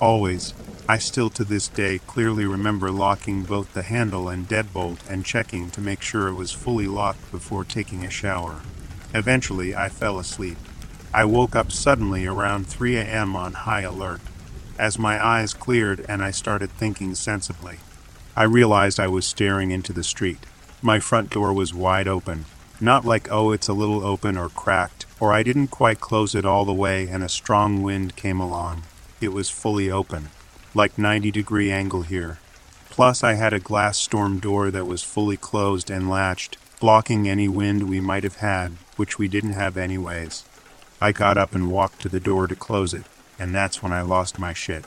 Always. 0.00 0.54
I 0.88 0.98
still 0.98 1.30
to 1.30 1.44
this 1.44 1.68
day 1.68 2.00
clearly 2.00 2.44
remember 2.44 2.90
locking 2.90 3.44
both 3.44 3.72
the 3.72 3.82
handle 3.82 4.28
and 4.28 4.48
deadbolt 4.48 4.98
and 5.08 5.24
checking 5.24 5.70
to 5.70 5.80
make 5.80 6.02
sure 6.02 6.26
it 6.26 6.34
was 6.34 6.50
fully 6.50 6.88
locked 6.88 7.30
before 7.30 7.62
taking 7.62 8.04
a 8.04 8.10
shower. 8.10 8.62
Eventually, 9.14 9.72
I 9.72 9.88
fell 9.88 10.18
asleep. 10.18 10.58
I 11.14 11.24
woke 11.24 11.54
up 11.54 11.70
suddenly 11.70 12.26
around 12.26 12.66
3 12.66 12.96
a.m. 12.96 13.36
on 13.36 13.52
high 13.52 13.82
alert. 13.82 14.20
As 14.80 14.98
my 14.98 15.24
eyes 15.24 15.54
cleared 15.54 16.04
and 16.08 16.24
I 16.24 16.32
started 16.32 16.70
thinking 16.72 17.14
sensibly, 17.14 17.78
I 18.34 18.42
realized 18.42 18.98
I 18.98 19.06
was 19.06 19.26
staring 19.26 19.70
into 19.70 19.92
the 19.92 20.02
street. 20.02 20.44
My 20.82 20.98
front 20.98 21.30
door 21.30 21.52
was 21.52 21.72
wide 21.72 22.08
open. 22.08 22.46
Not 22.82 23.04
like, 23.04 23.30
oh, 23.30 23.52
it's 23.52 23.68
a 23.68 23.72
little 23.74 24.04
open 24.04 24.36
or 24.36 24.48
cracked, 24.48 25.06
or 25.20 25.32
I 25.32 25.44
didn't 25.44 25.68
quite 25.68 26.00
close 26.00 26.34
it 26.34 26.44
all 26.44 26.64
the 26.64 26.72
way 26.72 27.06
and 27.06 27.22
a 27.22 27.28
strong 27.28 27.80
wind 27.80 28.16
came 28.16 28.40
along. 28.40 28.82
It 29.20 29.28
was 29.28 29.48
fully 29.48 29.88
open, 29.88 30.30
like 30.74 30.98
90 30.98 31.30
degree 31.30 31.70
angle 31.70 32.02
here. 32.02 32.40
Plus, 32.90 33.22
I 33.22 33.34
had 33.34 33.52
a 33.52 33.60
glass 33.60 33.98
storm 33.98 34.40
door 34.40 34.72
that 34.72 34.88
was 34.88 35.04
fully 35.04 35.36
closed 35.36 35.90
and 35.90 36.10
latched, 36.10 36.56
blocking 36.80 37.28
any 37.28 37.46
wind 37.46 37.88
we 37.88 38.00
might 38.00 38.24
have 38.24 38.38
had, 38.38 38.72
which 38.96 39.16
we 39.16 39.28
didn't 39.28 39.52
have 39.52 39.76
anyways. 39.76 40.44
I 41.00 41.12
got 41.12 41.38
up 41.38 41.54
and 41.54 41.70
walked 41.70 42.00
to 42.00 42.08
the 42.08 42.18
door 42.18 42.48
to 42.48 42.56
close 42.56 42.92
it, 42.92 43.04
and 43.38 43.54
that's 43.54 43.80
when 43.80 43.92
I 43.92 44.02
lost 44.02 44.40
my 44.40 44.52
shit. 44.52 44.86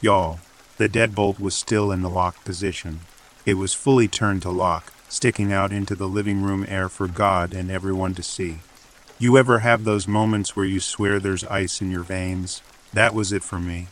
Y'all, 0.00 0.40
the 0.78 0.88
deadbolt 0.88 1.38
was 1.38 1.54
still 1.54 1.92
in 1.92 2.00
the 2.00 2.08
lock 2.08 2.42
position. 2.42 3.00
It 3.44 3.58
was 3.58 3.74
fully 3.74 4.08
turned 4.08 4.40
to 4.42 4.50
lock, 4.50 4.93
sticking 5.14 5.52
out 5.52 5.72
into 5.72 5.94
the 5.94 6.08
living 6.08 6.42
room 6.42 6.66
air 6.68 6.88
for 6.88 7.06
God 7.06 7.54
and 7.54 7.70
everyone 7.70 8.14
to 8.14 8.22
see. 8.22 8.58
You 9.16 9.38
ever 9.38 9.60
have 9.60 9.84
those 9.84 10.08
moments 10.08 10.56
where 10.56 10.64
you 10.66 10.80
swear 10.80 11.20
there's 11.20 11.44
ice 11.44 11.80
in 11.80 11.92
your 11.92 12.02
veins? 12.02 12.62
That 12.92 13.14
was 13.14 13.32
it 13.32 13.44
for 13.44 13.60
me. 13.60 13.86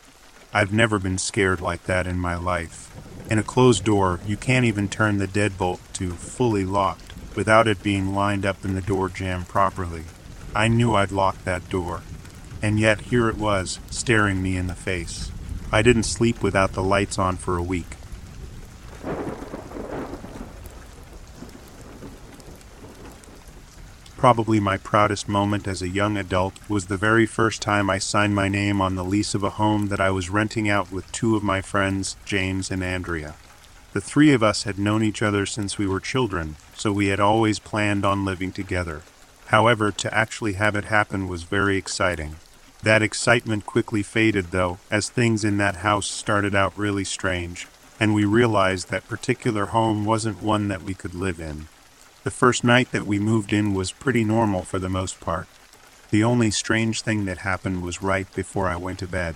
I've 0.52 0.72
never 0.72 0.98
been 0.98 1.18
scared 1.18 1.60
like 1.60 1.84
that 1.84 2.08
in 2.08 2.18
my 2.18 2.34
life. 2.34 2.90
In 3.30 3.38
a 3.38 3.44
closed 3.44 3.84
door, 3.84 4.18
you 4.26 4.36
can't 4.36 4.64
even 4.64 4.88
turn 4.88 5.18
the 5.18 5.28
deadbolt 5.28 5.78
to 5.94 6.10
fully 6.10 6.64
locked 6.64 7.12
without 7.36 7.68
it 7.68 7.84
being 7.84 8.14
lined 8.14 8.44
up 8.44 8.64
in 8.64 8.74
the 8.74 8.80
door 8.80 9.08
jamb 9.08 9.44
properly. 9.44 10.02
I 10.56 10.66
knew 10.66 10.94
I'd 10.94 11.12
locked 11.12 11.44
that 11.44 11.70
door. 11.70 12.02
And 12.60 12.80
yet 12.80 13.00
here 13.02 13.28
it 13.28 13.38
was, 13.38 13.78
staring 13.90 14.42
me 14.42 14.56
in 14.56 14.66
the 14.66 14.74
face. 14.74 15.30
I 15.70 15.82
didn't 15.82 16.02
sleep 16.02 16.42
without 16.42 16.72
the 16.72 16.82
lights 16.82 17.16
on 17.16 17.36
for 17.36 17.56
a 17.56 17.62
week. 17.62 17.96
Probably 24.22 24.60
my 24.60 24.76
proudest 24.76 25.28
moment 25.28 25.66
as 25.66 25.82
a 25.82 25.88
young 25.88 26.16
adult 26.16 26.54
was 26.68 26.86
the 26.86 26.96
very 26.96 27.26
first 27.26 27.60
time 27.60 27.90
I 27.90 27.98
signed 27.98 28.36
my 28.36 28.46
name 28.46 28.80
on 28.80 28.94
the 28.94 29.02
lease 29.02 29.34
of 29.34 29.42
a 29.42 29.50
home 29.58 29.88
that 29.88 30.00
I 30.00 30.10
was 30.10 30.30
renting 30.30 30.68
out 30.68 30.92
with 30.92 31.10
two 31.10 31.34
of 31.34 31.42
my 31.42 31.60
friends, 31.60 32.14
James 32.24 32.70
and 32.70 32.84
Andrea. 32.84 33.34
The 33.94 34.00
three 34.00 34.32
of 34.32 34.40
us 34.40 34.62
had 34.62 34.78
known 34.78 35.02
each 35.02 35.22
other 35.22 35.44
since 35.44 35.76
we 35.76 35.88
were 35.88 35.98
children, 35.98 36.54
so 36.72 36.92
we 36.92 37.08
had 37.08 37.18
always 37.18 37.58
planned 37.58 38.04
on 38.04 38.24
living 38.24 38.52
together. 38.52 39.02
However, 39.46 39.90
to 39.90 40.14
actually 40.14 40.52
have 40.52 40.76
it 40.76 40.84
happen 40.84 41.26
was 41.26 41.42
very 41.42 41.76
exciting. 41.76 42.36
That 42.80 43.02
excitement 43.02 43.66
quickly 43.66 44.04
faded, 44.04 44.52
though, 44.52 44.78
as 44.88 45.08
things 45.08 45.42
in 45.42 45.56
that 45.56 45.78
house 45.78 46.06
started 46.06 46.54
out 46.54 46.78
really 46.78 47.02
strange, 47.02 47.66
and 47.98 48.14
we 48.14 48.24
realized 48.24 48.88
that 48.88 49.08
particular 49.08 49.66
home 49.66 50.04
wasn't 50.04 50.40
one 50.40 50.68
that 50.68 50.84
we 50.84 50.94
could 50.94 51.12
live 51.12 51.40
in. 51.40 51.66
The 52.24 52.30
first 52.30 52.62
night 52.62 52.92
that 52.92 53.04
we 53.04 53.18
moved 53.18 53.52
in 53.52 53.74
was 53.74 53.90
pretty 53.90 54.22
normal 54.22 54.62
for 54.62 54.78
the 54.78 54.88
most 54.88 55.18
part. 55.18 55.48
The 56.10 56.22
only 56.22 56.52
strange 56.52 57.02
thing 57.02 57.24
that 57.24 57.38
happened 57.38 57.82
was 57.82 58.00
right 58.00 58.32
before 58.32 58.68
I 58.68 58.76
went 58.76 59.00
to 59.00 59.08
bed. 59.08 59.34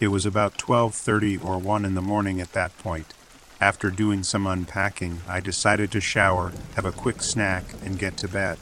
It 0.00 0.08
was 0.08 0.24
about 0.24 0.56
12:30 0.56 1.36
or 1.36 1.58
1 1.58 1.84
in 1.84 1.94
the 1.94 2.00
morning 2.00 2.40
at 2.40 2.54
that 2.54 2.76
point. 2.78 3.12
After 3.60 3.90
doing 3.90 4.22
some 4.22 4.46
unpacking, 4.46 5.20
I 5.28 5.40
decided 5.40 5.90
to 5.90 6.00
shower, 6.00 6.52
have 6.74 6.86
a 6.86 6.90
quick 6.90 7.22
snack, 7.22 7.64
and 7.84 7.98
get 7.98 8.16
to 8.18 8.28
bed. 8.28 8.56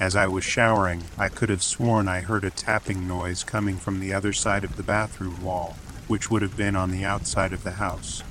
As 0.00 0.16
I 0.16 0.26
was 0.26 0.42
showering, 0.42 1.04
I 1.16 1.28
could 1.28 1.48
have 1.48 1.62
sworn 1.62 2.08
I 2.08 2.22
heard 2.22 2.44
a 2.44 2.50
tapping 2.50 3.06
noise 3.06 3.44
coming 3.44 3.76
from 3.76 4.00
the 4.00 4.12
other 4.12 4.32
side 4.32 4.64
of 4.64 4.76
the 4.76 4.82
bathroom 4.82 5.42
wall, 5.42 5.76
which 6.08 6.28
would 6.28 6.42
have 6.42 6.56
been 6.56 6.74
on 6.74 6.90
the 6.90 7.04
outside 7.04 7.52
of 7.52 7.62
the 7.62 7.78
house. 7.78 8.24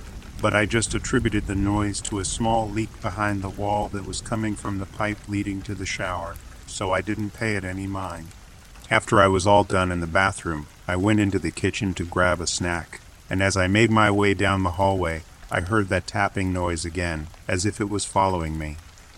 But 0.46 0.54
I 0.54 0.68
just 0.68 0.94
attributed 0.94 1.48
the 1.48 1.56
noise 1.56 2.00
to 2.02 2.20
a 2.20 2.24
small 2.24 2.70
leak 2.70 3.02
behind 3.02 3.42
the 3.42 3.50
wall 3.50 3.90
that 3.90 4.06
was 4.06 4.22
coming 4.22 4.54
from 4.54 4.78
the 4.78 4.86
pipe 4.86 5.18
leading 5.28 5.64
to 5.64 5.74
the 5.74 5.88
shower, 5.88 6.36
so 6.68 6.92
I 6.92 7.02
didn't 7.02 7.32
pay 7.32 7.56
it 7.56 7.64
any 7.64 7.88
mind. 7.88 8.28
After 8.92 9.20
I 9.20 9.26
was 9.26 9.48
all 9.48 9.64
done 9.64 9.92
in 9.92 10.02
the 10.02 10.06
bathroom, 10.06 10.68
I 10.88 10.98
went 10.98 11.20
into 11.20 11.40
the 11.40 11.50
kitchen 11.50 11.96
to 11.96 12.06
grab 12.06 12.40
a 12.42 12.46
snack, 12.46 13.02
and 13.28 13.42
as 13.42 13.58
I 13.58 13.66
made 13.66 13.90
my 13.90 14.12
way 14.12 14.36
down 14.36 14.62
the 14.62 14.78
hallway, 14.78 15.24
I 15.50 15.62
heard 15.62 15.90
that 15.90 16.06
tapping 16.06 16.54
noise 16.54 16.86
again, 16.86 17.26
as 17.48 17.66
if 17.66 17.82
it 17.82 17.90
was 17.90 18.06
following 18.06 18.56
me. 18.56 18.78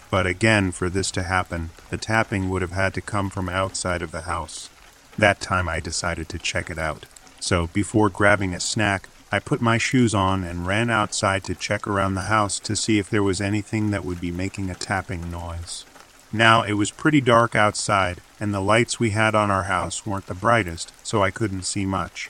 But 0.09 0.25
again, 0.25 0.71
for 0.71 0.89
this 0.89 1.11
to 1.11 1.23
happen, 1.23 1.71
the 1.89 1.97
tapping 1.97 2.49
would 2.49 2.61
have 2.61 2.71
had 2.71 2.93
to 2.93 3.01
come 3.01 3.29
from 3.29 3.49
outside 3.49 4.01
of 4.01 4.13
the 4.13 4.21
house. 4.21 4.69
That 5.17 5.41
time 5.41 5.67
I 5.67 5.81
decided 5.81 6.29
to 6.29 6.39
check 6.39 6.69
it 6.69 6.79
out. 6.79 7.05
So, 7.41 7.67
before 7.73 8.07
grabbing 8.07 8.53
a 8.53 8.61
snack, 8.61 9.09
I 9.29 9.39
put 9.39 9.59
my 9.59 9.77
shoes 9.77 10.15
on 10.15 10.45
and 10.45 10.65
ran 10.65 10.89
outside 10.89 11.43
to 11.45 11.55
check 11.55 11.85
around 11.85 12.15
the 12.15 12.21
house 12.21 12.59
to 12.59 12.77
see 12.77 12.97
if 12.97 13.09
there 13.09 13.23
was 13.23 13.41
anything 13.41 13.91
that 13.91 14.05
would 14.05 14.21
be 14.21 14.31
making 14.31 14.69
a 14.69 14.75
tapping 14.75 15.29
noise. 15.29 15.83
Now, 16.31 16.63
it 16.63 16.73
was 16.73 16.91
pretty 16.91 17.19
dark 17.19 17.55
outside, 17.55 18.21
and 18.39 18.53
the 18.53 18.61
lights 18.61 18.99
we 18.99 19.09
had 19.09 19.35
on 19.35 19.51
our 19.51 19.63
house 19.63 20.05
weren't 20.05 20.27
the 20.27 20.33
brightest, 20.33 20.93
so 21.05 21.23
I 21.23 21.31
couldn't 21.31 21.63
see 21.63 21.85
much. 21.85 22.29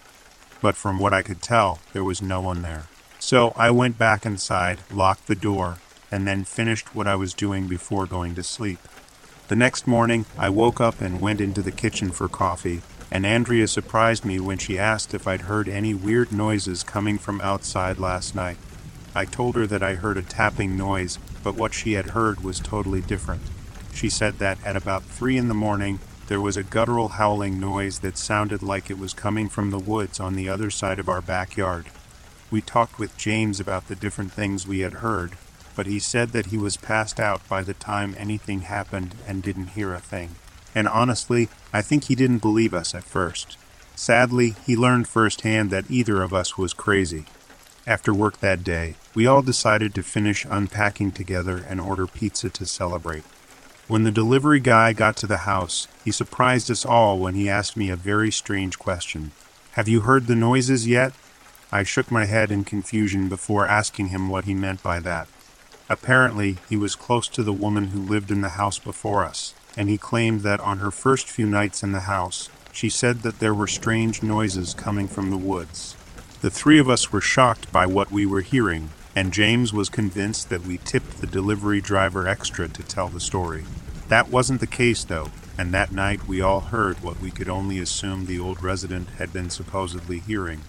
But 0.59 0.75
from 0.75 0.97
what 0.97 1.13
I 1.13 1.21
could 1.21 1.41
tell, 1.41 1.79
there 1.93 2.03
was 2.03 2.21
no 2.21 2.41
one 2.41 2.63
there. 2.63 2.87
So 3.19 3.53
I 3.55 3.69
went 3.69 3.97
back 3.99 4.25
inside, 4.25 4.79
locked 4.91 5.27
the 5.27 5.35
door, 5.35 5.77
and 6.11 6.27
then 6.27 6.45
finished 6.45 6.95
what 6.95 7.07
I 7.07 7.15
was 7.15 7.33
doing 7.33 7.67
before 7.67 8.07
going 8.07 8.33
to 8.35 8.43
sleep. 8.43 8.79
The 9.49 9.55
next 9.55 9.85
morning, 9.85 10.25
I 10.37 10.49
woke 10.49 10.81
up 10.81 10.99
and 10.99 11.21
went 11.21 11.41
into 11.41 11.61
the 11.61 11.71
kitchen 11.71 12.11
for 12.11 12.27
coffee, 12.27 12.81
and 13.11 13.25
Andrea 13.25 13.67
surprised 13.67 14.25
me 14.25 14.39
when 14.39 14.57
she 14.57 14.77
asked 14.77 15.13
if 15.13 15.27
I'd 15.27 15.41
heard 15.41 15.69
any 15.69 15.93
weird 15.93 16.31
noises 16.31 16.83
coming 16.83 17.17
from 17.17 17.41
outside 17.41 17.99
last 17.99 18.35
night. 18.35 18.57
I 19.15 19.25
told 19.25 19.55
her 19.55 19.65
that 19.67 19.81
I 19.81 19.95
heard 19.95 20.17
a 20.17 20.21
tapping 20.21 20.77
noise, 20.77 21.17
but 21.43 21.55
what 21.55 21.73
she 21.73 21.93
had 21.93 22.07
heard 22.07 22.43
was 22.43 22.59
totally 22.59 23.01
different. 23.01 23.41
She 23.93 24.09
said 24.09 24.39
that 24.39 24.59
at 24.65 24.75
about 24.75 25.03
three 25.03 25.37
in 25.37 25.47
the 25.47 25.53
morning, 25.53 25.99
there 26.27 26.41
was 26.41 26.57
a 26.57 26.63
guttural 26.63 27.07
howling 27.07 27.59
noise 27.59 27.99
that 27.99 28.17
sounded 28.17 28.61
like 28.61 28.89
it 28.89 28.99
was 28.99 29.13
coming 29.13 29.47
from 29.47 29.71
the 29.71 29.79
woods 29.79 30.19
on 30.19 30.35
the 30.35 30.49
other 30.49 30.69
side 30.69 30.99
of 30.99 31.07
our 31.07 31.21
backyard. 31.21 31.85
We 32.51 32.61
talked 32.61 32.99
with 32.99 33.17
James 33.17 33.59
about 33.59 33.87
the 33.87 33.95
different 33.95 34.33
things 34.33 34.67
we 34.67 34.79
had 34.81 34.95
heard, 34.95 35.37
but 35.75 35.87
he 35.87 35.99
said 35.99 36.29
that 36.33 36.47
he 36.47 36.57
was 36.57 36.75
passed 36.75 37.19
out 37.19 37.47
by 37.47 37.63
the 37.63 37.73
time 37.73 38.13
anything 38.17 38.61
happened 38.61 39.15
and 39.25 39.41
didn't 39.41 39.69
hear 39.69 39.93
a 39.93 39.99
thing. 39.99 40.35
And 40.75 40.87
honestly, 40.87 41.49
I 41.73 41.81
think 41.81 42.05
he 42.05 42.15
didn't 42.15 42.39
believe 42.39 42.73
us 42.73 42.93
at 42.93 43.03
first. 43.03 43.57
Sadly, 43.95 44.55
he 44.65 44.75
learned 44.75 45.07
firsthand 45.07 45.71
that 45.71 45.89
either 45.89 46.21
of 46.21 46.33
us 46.33 46.57
was 46.57 46.73
crazy. 46.73 47.25
After 47.87 48.13
work 48.13 48.39
that 48.39 48.63
day, 48.63 48.95
we 49.15 49.25
all 49.25 49.41
decided 49.41 49.95
to 49.95 50.03
finish 50.03 50.45
unpacking 50.49 51.13
together 51.13 51.65
and 51.67 51.79
order 51.79 52.05
pizza 52.05 52.49
to 52.49 52.65
celebrate. 52.65 53.23
When 53.87 54.03
the 54.03 54.11
delivery 54.11 54.59
guy 54.59 54.91
got 54.91 55.15
to 55.17 55.27
the 55.27 55.37
house, 55.37 55.87
he 56.03 56.11
surprised 56.11 56.69
us 56.69 56.85
all 56.85 57.17
when 57.17 57.33
he 57.33 57.49
asked 57.49 57.77
me 57.77 57.89
a 57.89 57.95
very 57.95 58.29
strange 58.29 58.77
question. 58.77 59.31
Have 59.71 59.87
you 59.87 60.01
heard 60.01 60.27
the 60.27 60.35
noises 60.35 60.85
yet? 60.85 61.13
I 61.71 61.83
shook 61.83 62.11
my 62.11 62.25
head 62.25 62.51
in 62.51 62.65
confusion 62.65 63.29
before 63.29 63.65
asking 63.65 64.07
him 64.07 64.27
what 64.27 64.43
he 64.43 64.53
meant 64.53 64.83
by 64.83 64.99
that. 64.99 65.27
Apparently, 65.89 66.57
he 66.67 66.75
was 66.75 66.95
close 66.95 67.29
to 67.29 67.43
the 67.43 67.53
woman 67.53 67.87
who 67.87 68.01
lived 68.01 68.31
in 68.31 68.41
the 68.41 68.49
house 68.49 68.79
before 68.79 69.23
us, 69.23 69.53
and 69.77 69.87
he 69.87 69.97
claimed 69.97 70.41
that 70.41 70.59
on 70.59 70.79
her 70.79 70.91
first 70.91 71.29
few 71.29 71.45
nights 71.45 71.83
in 71.83 71.91
the 71.91 72.01
house, 72.01 72.49
she 72.73 72.89
said 72.89 73.21
that 73.21 73.39
there 73.39 73.53
were 73.53 73.67
strange 73.67 74.21
noises 74.23 74.73
coming 74.73 75.07
from 75.07 75.29
the 75.29 75.37
woods. 75.37 75.95
The 76.41 76.49
three 76.49 76.79
of 76.79 76.89
us 76.89 77.11
were 77.11 77.21
shocked 77.21 77.71
by 77.71 77.85
what 77.85 78.11
we 78.11 78.25
were 78.25 78.41
hearing, 78.41 78.89
and 79.15 79.31
James 79.31 79.73
was 79.73 79.89
convinced 79.89 80.49
that 80.49 80.65
we 80.65 80.77
tipped 80.79 81.21
the 81.21 81.27
delivery 81.27 81.81
driver 81.81 82.27
extra 82.27 82.67
to 82.67 82.83
tell 82.83 83.07
the 83.07 83.19
story. 83.19 83.63
That 84.09 84.29
wasn't 84.29 84.59
the 84.59 84.67
case, 84.67 85.03
though, 85.03 85.29
and 85.57 85.73
that 85.73 85.91
night 85.91 86.27
we 86.27 86.41
all 86.41 86.59
heard 86.59 87.01
what 87.01 87.19
we 87.19 87.31
could 87.31 87.49
only 87.49 87.79
assume 87.79 88.25
the 88.25 88.39
old 88.39 88.61
resident 88.61 89.09
had 89.17 89.33
been 89.33 89.49
supposedly 89.49 90.19
hearing. 90.19 90.61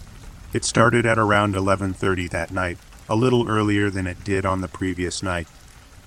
It 0.52 0.64
started 0.64 1.04
at 1.04 1.18
around 1.18 1.54
11:30 1.54 2.26
that 2.28 2.50
night, 2.50 2.78
a 3.08 3.14
little 3.14 3.48
earlier 3.48 3.90
than 3.90 4.06
it 4.06 4.24
did 4.24 4.46
on 4.46 4.62
the 4.62 4.68
previous 4.68 5.22
night. 5.22 5.46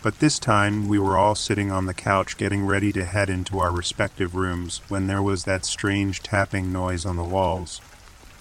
But 0.04 0.20
this 0.20 0.40
time 0.40 0.88
we 0.88 0.98
were 0.98 1.16
all 1.16 1.36
sitting 1.36 1.72
on 1.72 1.86
the 1.86 1.94
couch 1.94 2.36
getting 2.36 2.66
ready 2.66 2.92
to 2.94 3.06
head 3.06 3.30
into 3.30 3.60
our 3.60 3.72
respective 3.72 4.34
rooms 4.34 4.82
when 4.88 5.06
there 5.06 5.22
was 5.22 5.44
that 5.44 5.64
strange 5.64 6.24
tapping 6.24 6.72
noise 6.72 7.06
on 7.06 7.18
the 7.18 7.24
walls. 7.24 7.82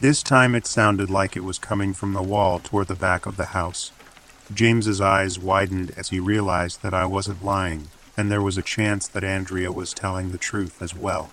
This 0.01 0.23
time 0.23 0.55
it 0.55 0.67
sounded 0.67 1.11
like 1.11 1.37
it 1.37 1.45
was 1.45 1.59
coming 1.59 1.93
from 1.93 2.15
the 2.15 2.23
wall 2.23 2.61
toward 2.61 2.89
the 2.89 2.95
back 2.95 3.27
of 3.27 3.37
the 3.37 3.47
house. 3.47 3.93
James's 4.55 5.03
eyes 5.03 5.39
widened 5.39 5.93
as 5.99 6.09
he 6.09 6.19
realized 6.19 6.83
that 6.83 6.95
I 6.95 7.05
wasn't 7.05 7.45
lying, 7.45 7.89
and 8.17 8.31
there 8.31 8.41
was 8.41 8.57
a 8.57 8.63
chance 8.63 9.07
that 9.09 9.23
Andrea 9.23 9.71
was 9.71 9.93
telling 9.93 10.33
the 10.33 10.39
truth 10.39 10.81
as 10.81 10.95
well. 10.95 11.31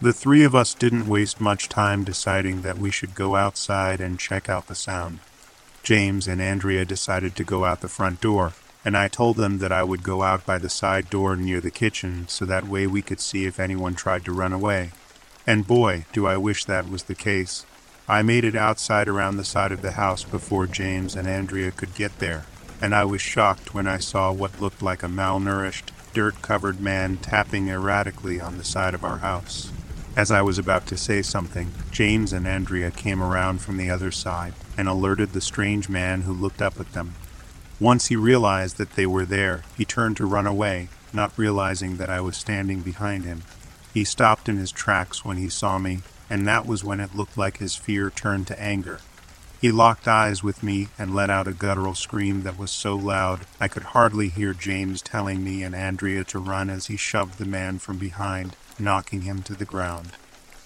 The 0.00 0.12
three 0.12 0.42
of 0.42 0.56
us 0.56 0.74
didn't 0.74 1.06
waste 1.06 1.40
much 1.40 1.68
time 1.68 2.02
deciding 2.02 2.62
that 2.62 2.78
we 2.78 2.90
should 2.90 3.14
go 3.14 3.36
outside 3.36 4.00
and 4.00 4.18
check 4.18 4.48
out 4.48 4.66
the 4.66 4.74
sound. 4.74 5.20
James 5.84 6.26
and 6.26 6.42
Andrea 6.42 6.84
decided 6.84 7.36
to 7.36 7.44
go 7.44 7.64
out 7.64 7.80
the 7.80 7.88
front 7.88 8.20
door, 8.20 8.52
and 8.84 8.96
I 8.96 9.08
told 9.08 9.36
them 9.36 9.58
that 9.58 9.72
I 9.72 9.82
would 9.82 10.02
go 10.02 10.22
out 10.22 10.44
by 10.44 10.58
the 10.58 10.68
side 10.68 11.08
door 11.10 11.36
near 11.36 11.60
the 11.60 11.70
kitchen 11.70 12.26
so 12.28 12.44
that 12.44 12.66
way 12.66 12.86
we 12.86 13.02
could 13.02 13.20
see 13.20 13.44
if 13.44 13.60
anyone 13.60 13.94
tried 13.94 14.24
to 14.24 14.32
run 14.32 14.52
away. 14.52 14.90
And 15.46 15.66
boy, 15.66 16.06
do 16.12 16.26
I 16.26 16.36
wish 16.36 16.64
that 16.64 16.88
was 16.88 17.04
the 17.04 17.14
case. 17.14 17.66
I 18.08 18.22
made 18.22 18.44
it 18.44 18.56
outside 18.56 19.08
around 19.08 19.36
the 19.36 19.44
side 19.44 19.72
of 19.72 19.82
the 19.82 19.92
house 19.92 20.24
before 20.24 20.66
James 20.66 21.14
and 21.14 21.28
Andrea 21.28 21.70
could 21.70 21.94
get 21.94 22.18
there, 22.18 22.44
and 22.80 22.94
I 22.94 23.04
was 23.04 23.20
shocked 23.20 23.74
when 23.74 23.86
I 23.86 23.98
saw 23.98 24.32
what 24.32 24.60
looked 24.60 24.82
like 24.82 25.02
a 25.02 25.08
malnourished, 25.08 25.90
dirt 26.12 26.42
covered 26.42 26.80
man 26.80 27.16
tapping 27.16 27.68
erratically 27.68 28.40
on 28.40 28.58
the 28.58 28.64
side 28.64 28.94
of 28.94 29.04
our 29.04 29.18
house. 29.18 29.70
As 30.14 30.30
I 30.30 30.42
was 30.42 30.58
about 30.58 30.86
to 30.88 30.96
say 30.96 31.22
something, 31.22 31.72
James 31.90 32.32
and 32.32 32.46
Andrea 32.46 32.90
came 32.90 33.22
around 33.22 33.62
from 33.62 33.78
the 33.78 33.88
other 33.88 34.10
side 34.10 34.52
and 34.76 34.88
alerted 34.88 35.32
the 35.32 35.40
strange 35.40 35.88
man 35.88 36.22
who 36.22 36.32
looked 36.32 36.60
up 36.60 36.78
at 36.78 36.92
them. 36.92 37.14
Once 37.82 38.06
he 38.06 38.14
realized 38.14 38.76
that 38.76 38.92
they 38.92 39.04
were 39.06 39.24
there, 39.24 39.64
he 39.76 39.84
turned 39.84 40.16
to 40.16 40.24
run 40.24 40.46
away, 40.46 40.88
not 41.12 41.36
realizing 41.36 41.96
that 41.96 42.08
I 42.08 42.20
was 42.20 42.36
standing 42.36 42.80
behind 42.80 43.24
him. 43.24 43.42
He 43.92 44.04
stopped 44.04 44.48
in 44.48 44.56
his 44.56 44.70
tracks 44.70 45.24
when 45.24 45.36
he 45.36 45.48
saw 45.48 45.78
me, 45.78 46.02
and 46.30 46.46
that 46.46 46.64
was 46.64 46.84
when 46.84 47.00
it 47.00 47.16
looked 47.16 47.36
like 47.36 47.56
his 47.56 47.74
fear 47.74 48.08
turned 48.08 48.46
to 48.46 48.62
anger. 48.62 49.00
He 49.60 49.72
locked 49.72 50.06
eyes 50.06 50.44
with 50.44 50.62
me 50.62 50.90
and 50.96 51.12
let 51.12 51.28
out 51.28 51.48
a 51.48 51.52
guttural 51.52 51.96
scream 51.96 52.44
that 52.44 52.56
was 52.56 52.70
so 52.70 52.94
loud 52.94 53.46
I 53.58 53.66
could 53.66 53.82
hardly 53.82 54.28
hear 54.28 54.54
James 54.54 55.02
telling 55.02 55.42
me 55.42 55.64
and 55.64 55.74
Andrea 55.74 56.22
to 56.26 56.38
run 56.38 56.70
as 56.70 56.86
he 56.86 56.96
shoved 56.96 57.38
the 57.38 57.44
man 57.44 57.80
from 57.80 57.98
behind, 57.98 58.54
knocking 58.78 59.22
him 59.22 59.42
to 59.42 59.54
the 59.54 59.64
ground. 59.64 60.12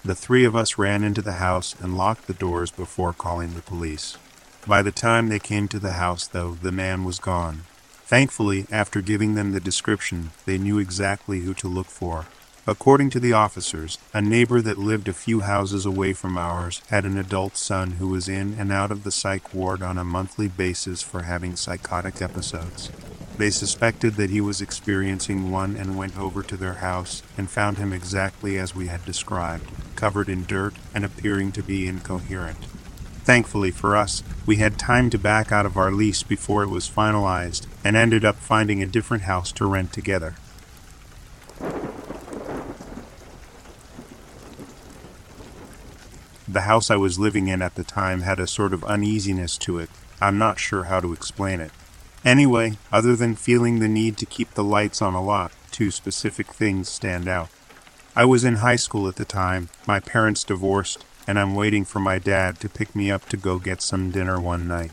The 0.05 0.14
three 0.14 0.44
of 0.44 0.55
us 0.55 0.76
ran 0.76 1.02
into 1.02 1.22
the 1.22 1.40
house 1.40 1.74
and 1.81 1.96
locked 1.96 2.26
the 2.26 2.35
doors 2.35 2.70
before 2.70 3.14
calling 3.14 3.55
the 3.55 3.62
police. 3.62 4.18
By 4.66 4.83
the 4.83 4.90
time 4.90 5.29
they 5.29 5.38
came 5.38 5.68
to 5.68 5.79
the 5.79 5.92
house, 5.92 6.26
though, 6.26 6.59
the 6.61 6.72
man 6.72 7.05
was 7.05 7.20
gone. 7.20 7.62
Thankfully, 8.05 8.66
after 8.70 9.00
giving 9.00 9.35
them 9.35 9.52
the 9.52 9.61
description, 9.61 10.33
they 10.44 10.59
knew 10.59 10.79
exactly 10.79 11.40
who 11.40 11.55
to 11.55 11.68
look 11.68 11.87
for. 11.87 12.26
According 12.66 13.11
to 13.11 13.20
the 13.20 13.33
officers, 13.33 13.98
a 14.12 14.20
neighbor 14.20 14.61
that 14.61 14.76
lived 14.76 15.07
a 15.07 15.12
few 15.12 15.40
houses 15.40 15.87
away 15.87 16.12
from 16.12 16.37
ours 16.37 16.83
had 16.88 17.05
an 17.05 17.16
adult 17.16 17.57
son 17.57 17.92
who 17.92 18.09
was 18.09 18.29
in 18.29 18.57
and 18.59 18.72
out 18.72 18.90
of 18.90 19.05
the 19.05 19.12
psych 19.12 19.55
ward 19.55 19.83
on 19.83 19.98
a 19.98 20.05
monthly 20.05 20.48
basis 20.48 21.00
for 21.00 21.22
having 21.22 21.55
psychotic 21.55 22.20
episodes. 22.20 22.90
They 23.38 23.50
suspected 23.50 24.14
that 24.14 24.31
he 24.31 24.40
was 24.40 24.61
experiencing 24.61 25.52
one 25.52 25.76
and 25.76 25.96
went 25.96 26.18
over 26.18 26.42
to 26.42 26.57
their 26.57 26.74
house 26.74 27.22
and 27.38 27.48
found 27.48 27.79
him 27.79 27.92
exactly 27.92 28.59
as 28.59 28.74
we 28.74 28.88
had 28.88 29.05
described, 29.05 29.70
covered 29.94 30.29
in 30.29 30.44
dirt 30.44 30.74
and 30.92 31.05
appearing 31.05 31.52
to 31.52 31.62
be 31.62 31.87
incoherent. 31.87 32.66
Thankfully 33.27 33.73
for 33.73 33.97
us, 33.97 34.23
we 34.47 34.59
had 34.59 34.79
time 34.79 35.11
to 35.11 35.19
back 35.19 35.51
out 35.51 35.67
of 35.67 35.77
our 35.77 35.91
lease 35.91 36.23
before 36.23 36.62
it 36.62 36.69
was 36.69 36.89
finalized 36.89 37.67
and 37.83 37.97
ended 37.97 38.25
up 38.25 38.37
finding 38.37 38.81
a 38.81 38.87
different 38.87 39.25
house 39.25 39.51
to 39.55 39.67
rent 39.67 39.93
together. 39.93 40.37
The 46.47 46.61
house 46.61 46.89
I 46.89 46.95
was 46.95 47.19
living 47.19 47.49
in 47.49 47.62
at 47.62 47.75
the 47.75 47.83
time 47.83 48.21
had 48.21 48.39
a 48.39 48.47
sort 48.47 48.73
of 48.73 48.85
uneasiness 48.85 49.59
to 49.59 49.81
it. 49.81 49.91
I'm 50.21 50.39
not 50.39 50.61
sure 50.61 50.85
how 50.85 51.01
to 51.01 51.12
explain 51.12 51.61
it. 51.61 51.73
Anyway, 52.25 52.79
other 52.93 53.17
than 53.17 53.35
feeling 53.35 53.81
the 53.81 53.89
need 53.89 54.17
to 54.19 54.27
keep 54.27 54.55
the 54.55 54.62
lights 54.62 55.03
on 55.03 55.15
a 55.15 55.23
lot, 55.23 55.51
two 55.73 55.91
specific 55.91 56.55
things 56.55 56.89
stand 56.89 57.27
out. 57.27 57.49
I 58.15 58.25
was 58.25 58.45
in 58.45 58.57
high 58.57 58.77
school 58.77 59.09
at 59.09 59.17
the 59.17 59.25
time, 59.25 59.69
my 59.85 59.99
parents 59.99 60.45
divorced, 60.45 61.05
and 61.27 61.39
I'm 61.39 61.55
waiting 61.55 61.85
for 61.85 62.01
my 62.01 62.19
dad 62.19 62.61
to 62.61 62.69
pick 62.69 62.95
me 62.95 63.11
up 63.11 63.29
to 63.31 63.37
go 63.37 63.59
get 63.59 63.83
some 63.83 64.11
dinner 64.11 64.41
one 64.41 64.69
night. 64.69 64.93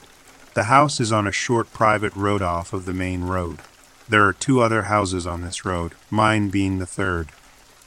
The 0.53 0.63
house 0.63 0.99
is 0.99 1.11
on 1.11 1.27
a 1.27 1.31
short 1.31 1.73
private 1.73 2.15
road 2.15 2.41
off 2.41 2.73
of 2.73 2.85
the 2.85 2.93
main 2.93 3.23
road. 3.23 3.59
There 4.07 4.25
are 4.25 4.33
two 4.33 4.61
other 4.61 4.83
houses 4.83 5.25
on 5.25 5.41
this 5.41 5.65
road, 5.65 5.93
mine 6.11 6.49
being 6.49 6.79
the 6.79 6.85
third. 6.85 7.29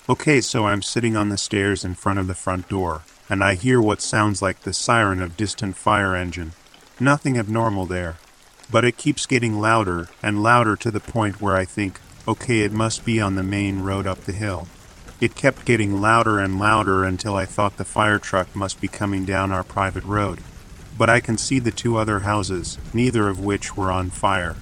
Okay, 0.09 0.41
so 0.41 0.67
I'm 0.67 0.83
sitting 0.83 1.17
on 1.17 1.29
the 1.29 1.39
stairs 1.39 1.85
in 1.85 1.95
front 1.95 2.19
of 2.19 2.27
the 2.27 2.35
front 2.35 2.69
door, 2.69 3.03
and 3.29 3.43
I 3.43 3.55
hear 3.55 3.81
what 3.81 4.01
sounds 4.01 4.41
like 4.41 4.61
the 4.61 4.73
siren 4.73 5.21
of 5.21 5.37
distant 5.37 5.77
fire 5.77 6.15
engine. 6.15 6.53
Nothing 6.99 7.39
abnormal 7.39 7.87
there. 7.87 8.17
But 8.71 8.85
it 8.85 8.97
keeps 8.97 9.27
getting 9.27 9.61
louder 9.61 10.09
and 10.23 10.43
louder 10.43 10.75
to 10.77 10.91
the 10.91 11.01
point 11.01 11.41
where 11.41 11.57
I 11.57 11.65
think, 11.65 12.01
okay, 12.27 12.61
it 12.61 12.73
must 12.73 13.05
be 13.05 13.21
on 13.21 13.37
the 13.37 13.43
main 13.43 13.83
road 13.83 14.07
up 14.07 14.23
the 14.23 14.33
hill. 14.33 14.67
It 15.19 15.35
kept 15.35 15.65
getting 15.65 16.01
louder 16.01 16.39
and 16.39 16.59
louder 16.59 17.03
until 17.03 17.37
I 17.37 17.47
thought 17.47 17.79
the 17.79 17.87
fire 17.87 18.19
truck 18.19 18.55
must 18.55 18.83
be 18.83 18.89
coming 18.89 19.25
down 19.25 19.51
our 19.51 19.65
private 19.65 20.05
road. 20.05 20.41
But 20.99 21.09
I 21.09 21.21
can 21.21 21.39
see 21.39 21.59
the 21.59 21.71
two 21.71 21.97
other 21.97 22.21
houses, 22.21 22.77
neither 22.93 23.29
of 23.29 23.43
which 23.43 23.77
were 23.77 23.91
on 23.91 24.11
fire. 24.11 24.57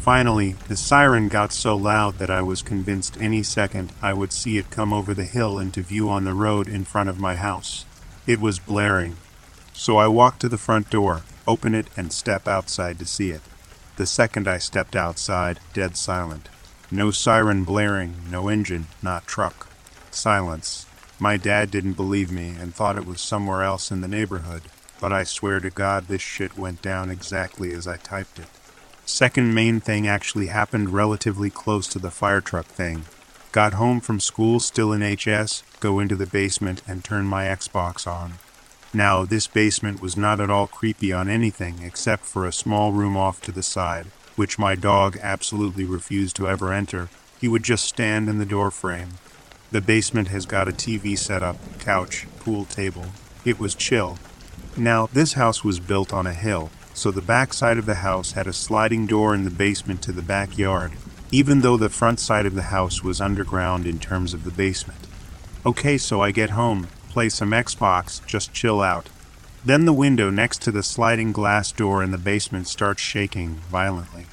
Finally, 0.00 0.56
the 0.68 0.76
siren 0.76 1.28
got 1.28 1.52
so 1.52 1.76
loud 1.76 2.18
that 2.18 2.28
I 2.28 2.42
was 2.42 2.60
convinced 2.60 3.16
any 3.20 3.42
second 3.42 3.92
I 4.02 4.12
would 4.12 4.32
see 4.32 4.58
it 4.58 4.70
come 4.70 4.92
over 4.92 5.14
the 5.14 5.24
hill 5.24 5.58
into 5.58 5.80
view 5.80 6.10
on 6.10 6.24
the 6.24 6.34
road 6.34 6.68
in 6.68 6.84
front 6.84 7.08
of 7.08 7.20
my 7.20 7.36
house. 7.36 7.84
It 8.26 8.40
was 8.40 8.58
blaring. 8.58 9.16
So 9.72 9.96
I 9.96 10.08
walked 10.08 10.40
to 10.40 10.48
the 10.48 10.58
front 10.58 10.90
door, 10.90 11.22
open 11.46 11.74
it, 11.74 11.86
and 11.96 12.12
step 12.12 12.48
outside 12.48 12.98
to 12.98 13.06
see 13.06 13.30
it. 13.30 13.42
The 13.96 14.06
second 14.06 14.48
I 14.48 14.58
stepped 14.58 14.96
outside, 14.96 15.60
dead 15.72 15.96
silent. 15.96 16.48
No 16.90 17.12
siren 17.12 17.64
blaring, 17.64 18.16
no 18.28 18.48
engine, 18.48 18.88
not 19.02 19.26
truck. 19.26 19.68
Silence. 20.14 20.86
My 21.18 21.36
dad 21.36 21.70
didn't 21.70 21.92
believe 21.94 22.32
me 22.32 22.54
and 22.58 22.74
thought 22.74 22.96
it 22.96 23.06
was 23.06 23.20
somewhere 23.20 23.62
else 23.62 23.90
in 23.90 24.00
the 24.00 24.08
neighborhood, 24.08 24.62
but 25.00 25.12
I 25.12 25.24
swear 25.24 25.60
to 25.60 25.70
God 25.70 26.08
this 26.08 26.22
shit 26.22 26.58
went 26.58 26.82
down 26.82 27.10
exactly 27.10 27.72
as 27.72 27.86
I 27.86 27.96
typed 27.98 28.38
it. 28.38 28.48
Second 29.06 29.54
main 29.54 29.80
thing 29.80 30.08
actually 30.08 30.46
happened 30.46 30.94
relatively 30.94 31.50
close 31.50 31.86
to 31.88 31.98
the 31.98 32.10
fire 32.10 32.40
truck 32.40 32.66
thing. 32.66 33.04
Got 33.52 33.74
home 33.74 34.00
from 34.00 34.18
school 34.18 34.60
still 34.60 34.92
in 34.92 35.02
HS, 35.02 35.62
go 35.78 36.00
into 36.00 36.16
the 36.16 36.26
basement 36.26 36.82
and 36.88 37.04
turn 37.04 37.26
my 37.26 37.44
Xbox 37.44 38.06
on. 38.06 38.34
Now, 38.92 39.24
this 39.24 39.46
basement 39.46 40.00
was 40.00 40.16
not 40.16 40.40
at 40.40 40.50
all 40.50 40.66
creepy 40.66 41.12
on 41.12 41.28
anything 41.28 41.82
except 41.82 42.24
for 42.24 42.46
a 42.46 42.52
small 42.52 42.92
room 42.92 43.16
off 43.16 43.40
to 43.42 43.52
the 43.52 43.62
side, 43.62 44.06
which 44.36 44.58
my 44.58 44.74
dog 44.74 45.18
absolutely 45.20 45.84
refused 45.84 46.36
to 46.36 46.48
ever 46.48 46.72
enter. 46.72 47.10
He 47.40 47.48
would 47.48 47.62
just 47.62 47.84
stand 47.84 48.28
in 48.28 48.38
the 48.38 48.46
doorframe. 48.46 49.18
The 49.70 49.80
basement 49.80 50.28
has 50.28 50.46
got 50.46 50.68
a 50.68 50.72
TV 50.72 51.18
set 51.18 51.42
up, 51.42 51.56
couch, 51.78 52.26
pool 52.40 52.64
table. 52.64 53.06
It 53.44 53.58
was 53.58 53.74
chill. 53.74 54.18
Now, 54.76 55.06
this 55.12 55.34
house 55.34 55.64
was 55.64 55.80
built 55.80 56.12
on 56.12 56.26
a 56.26 56.32
hill, 56.32 56.70
so 56.94 57.10
the 57.10 57.20
back 57.20 57.52
side 57.52 57.78
of 57.78 57.86
the 57.86 57.96
house 57.96 58.32
had 58.32 58.46
a 58.46 58.52
sliding 58.52 59.06
door 59.06 59.34
in 59.34 59.44
the 59.44 59.50
basement 59.50 60.00
to 60.02 60.12
the 60.12 60.22
backyard, 60.22 60.92
even 61.30 61.60
though 61.60 61.76
the 61.76 61.88
front 61.88 62.20
side 62.20 62.46
of 62.46 62.54
the 62.54 62.62
house 62.62 63.02
was 63.02 63.20
underground 63.20 63.86
in 63.86 63.98
terms 63.98 64.32
of 64.32 64.44
the 64.44 64.50
basement. 64.50 65.06
Okay, 65.66 65.98
so 65.98 66.20
I 66.20 66.30
get 66.30 66.50
home, 66.50 66.88
play 67.08 67.28
some 67.28 67.50
Xbox, 67.50 68.24
just 68.26 68.52
chill 68.52 68.80
out. 68.80 69.08
Then 69.64 69.86
the 69.86 69.92
window 69.92 70.28
next 70.30 70.60
to 70.62 70.70
the 70.70 70.82
sliding 70.82 71.32
glass 71.32 71.72
door 71.72 72.02
in 72.02 72.10
the 72.10 72.18
basement 72.18 72.68
starts 72.68 73.00
shaking 73.00 73.54
violently. 73.70 74.26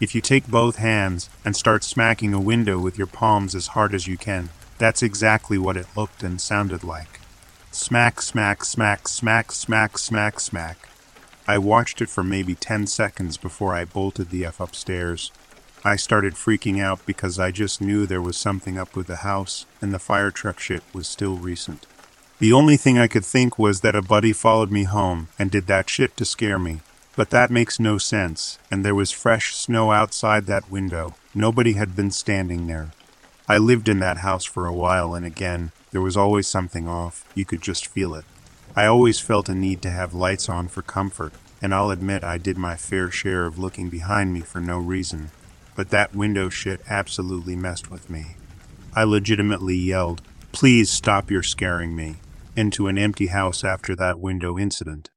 If 0.00 0.14
you 0.14 0.20
take 0.20 0.46
both 0.46 0.76
hands 0.76 1.28
and 1.44 1.56
start 1.56 1.82
smacking 1.82 2.32
a 2.32 2.40
window 2.40 2.78
with 2.78 2.96
your 2.96 3.08
palms 3.08 3.56
as 3.56 3.68
hard 3.68 3.92
as 3.92 4.06
you 4.06 4.16
can, 4.16 4.50
that's 4.78 5.02
exactly 5.02 5.58
what 5.58 5.76
it 5.76 5.86
looked 5.96 6.22
and 6.22 6.40
sounded 6.40 6.84
like. 6.84 7.20
Smack, 7.70 8.22
smack, 8.22 8.64
smack, 8.64 9.08
smack, 9.08 9.52
smack, 9.52 9.98
smack, 9.98 10.40
smack. 10.40 10.88
I 11.46 11.58
watched 11.58 12.00
it 12.00 12.08
for 12.08 12.22
maybe 12.22 12.54
10 12.54 12.86
seconds 12.86 13.36
before 13.36 13.74
I 13.74 13.84
bolted 13.84 14.30
the 14.30 14.44
F 14.44 14.60
upstairs. 14.60 15.30
I 15.84 15.96
started 15.96 16.34
freaking 16.34 16.80
out 16.80 17.04
because 17.06 17.38
I 17.38 17.50
just 17.50 17.80
knew 17.80 18.04
there 18.04 18.22
was 18.22 18.36
something 18.36 18.76
up 18.76 18.96
with 18.96 19.06
the 19.06 19.16
house, 19.16 19.64
and 19.80 19.94
the 19.94 19.98
fire 19.98 20.30
truck 20.30 20.60
shit 20.60 20.82
was 20.92 21.06
still 21.06 21.36
recent. 21.36 21.86
The 22.38 22.52
only 22.52 22.76
thing 22.76 22.98
I 22.98 23.08
could 23.08 23.24
think 23.24 23.58
was 23.58 23.80
that 23.80 23.96
a 23.96 24.02
buddy 24.02 24.32
followed 24.32 24.70
me 24.70 24.84
home 24.84 25.28
and 25.38 25.50
did 25.50 25.66
that 25.66 25.88
shit 25.88 26.16
to 26.18 26.24
scare 26.24 26.58
me. 26.58 26.80
But 27.16 27.30
that 27.30 27.50
makes 27.50 27.80
no 27.80 27.98
sense, 27.98 28.58
and 28.70 28.84
there 28.84 28.94
was 28.94 29.10
fresh 29.10 29.54
snow 29.56 29.90
outside 29.90 30.46
that 30.46 30.70
window. 30.70 31.14
Nobody 31.34 31.72
had 31.72 31.96
been 31.96 32.10
standing 32.10 32.66
there. 32.66 32.90
I 33.50 33.56
lived 33.56 33.88
in 33.88 33.98
that 34.00 34.18
house 34.18 34.44
for 34.44 34.66
a 34.66 34.74
while, 34.74 35.14
and 35.14 35.24
again, 35.24 35.72
there 35.90 36.02
was 36.02 36.18
always 36.18 36.46
something 36.46 36.86
off. 36.86 37.24
You 37.34 37.46
could 37.46 37.62
just 37.62 37.86
feel 37.86 38.14
it. 38.14 38.26
I 38.76 38.84
always 38.84 39.20
felt 39.20 39.48
a 39.48 39.54
need 39.54 39.80
to 39.82 39.90
have 39.90 40.12
lights 40.12 40.50
on 40.50 40.68
for 40.68 40.82
comfort, 40.82 41.32
and 41.62 41.74
I'll 41.74 41.90
admit 41.90 42.22
I 42.22 42.36
did 42.36 42.58
my 42.58 42.76
fair 42.76 43.10
share 43.10 43.46
of 43.46 43.58
looking 43.58 43.88
behind 43.88 44.34
me 44.34 44.40
for 44.40 44.60
no 44.60 44.78
reason. 44.78 45.30
But 45.74 45.88
that 45.90 46.14
window 46.14 46.50
shit 46.50 46.82
absolutely 46.90 47.56
messed 47.56 47.90
with 47.90 48.10
me. 48.10 48.36
I 48.94 49.04
legitimately 49.04 49.76
yelled, 49.76 50.20
Please 50.52 50.90
stop 50.90 51.30
your 51.30 51.42
scaring 51.42 51.96
me, 51.96 52.16
into 52.54 52.86
an 52.86 52.98
empty 52.98 53.28
house 53.28 53.64
after 53.64 53.96
that 53.96 54.18
window 54.18 54.58
incident. 54.58 55.08